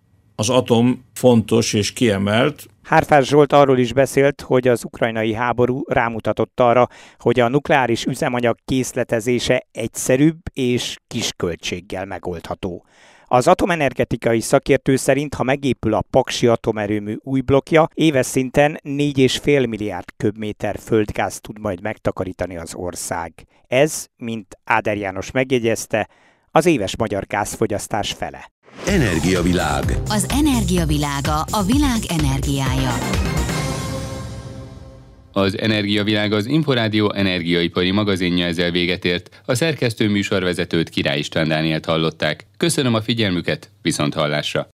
az 0.41 0.49
atom 0.51 1.05
fontos 1.15 1.73
és 1.73 1.93
kiemelt. 1.93 2.67
Hárfás 2.83 3.27
Zsolt 3.27 3.53
arról 3.53 3.79
is 3.79 3.93
beszélt, 3.93 4.41
hogy 4.41 4.69
az 4.69 4.85
ukrajnai 4.85 5.33
háború 5.33 5.83
rámutatott 5.87 6.61
arra, 6.61 6.89
hogy 7.19 7.41
a 7.41 7.49
nukleáris 7.49 8.05
üzemanyag 8.05 8.57
készletezése 8.65 9.67
egyszerűbb 9.73 10.39
és 10.53 10.97
kisköltséggel 11.07 12.05
megoldható. 12.05 12.85
Az 13.25 13.49
atomenergetikai 13.49 14.41
szakértő 14.41 14.97
szerint, 14.97 15.35
ha 15.35 15.43
megépül 15.43 15.95
a 15.95 16.05
Paksi 16.11 16.47
atomerőmű 16.47 17.17
új 17.19 17.41
blokja, 17.41 17.89
éves 17.95 18.27
szinten 18.27 18.79
4,5 18.83 19.69
milliárd 19.69 20.09
köbméter 20.17 20.79
földgáz 20.79 21.41
tud 21.41 21.59
majd 21.59 21.83
megtakarítani 21.83 22.57
az 22.57 22.75
ország. 22.75 23.33
Ez, 23.67 24.07
mint 24.17 24.59
Áder 24.65 24.97
János 24.97 25.31
megjegyezte, 25.31 26.09
az 26.51 26.67
éves 26.67 26.97
magyar 26.97 27.27
gázfogyasztás 27.27 28.13
fele. 28.13 28.51
Energiavilág. 28.87 29.85
Az 30.09 30.27
energiavilága 30.29 31.41
a 31.51 31.63
világ 31.63 31.99
energiája. 32.09 32.95
Az 35.33 35.59
Energiavilág 35.59 36.33
az 36.33 36.47
Inforádió 36.47 37.13
energiaipari 37.13 37.91
magazinja 37.91 38.47
ezzel 38.47 38.71
véget 38.71 39.05
ért. 39.05 39.43
A 39.45 39.55
szerkesztő 39.55 40.09
műsorvezetőt 40.09 40.89
Király 40.89 41.19
István 41.19 41.49
Dánielt 41.49 41.85
hallották. 41.85 42.47
Köszönöm 42.57 42.95
a 42.95 43.03
figyelmüket, 43.03 43.71
viszont 43.83 44.15
hallásra. 44.15 44.71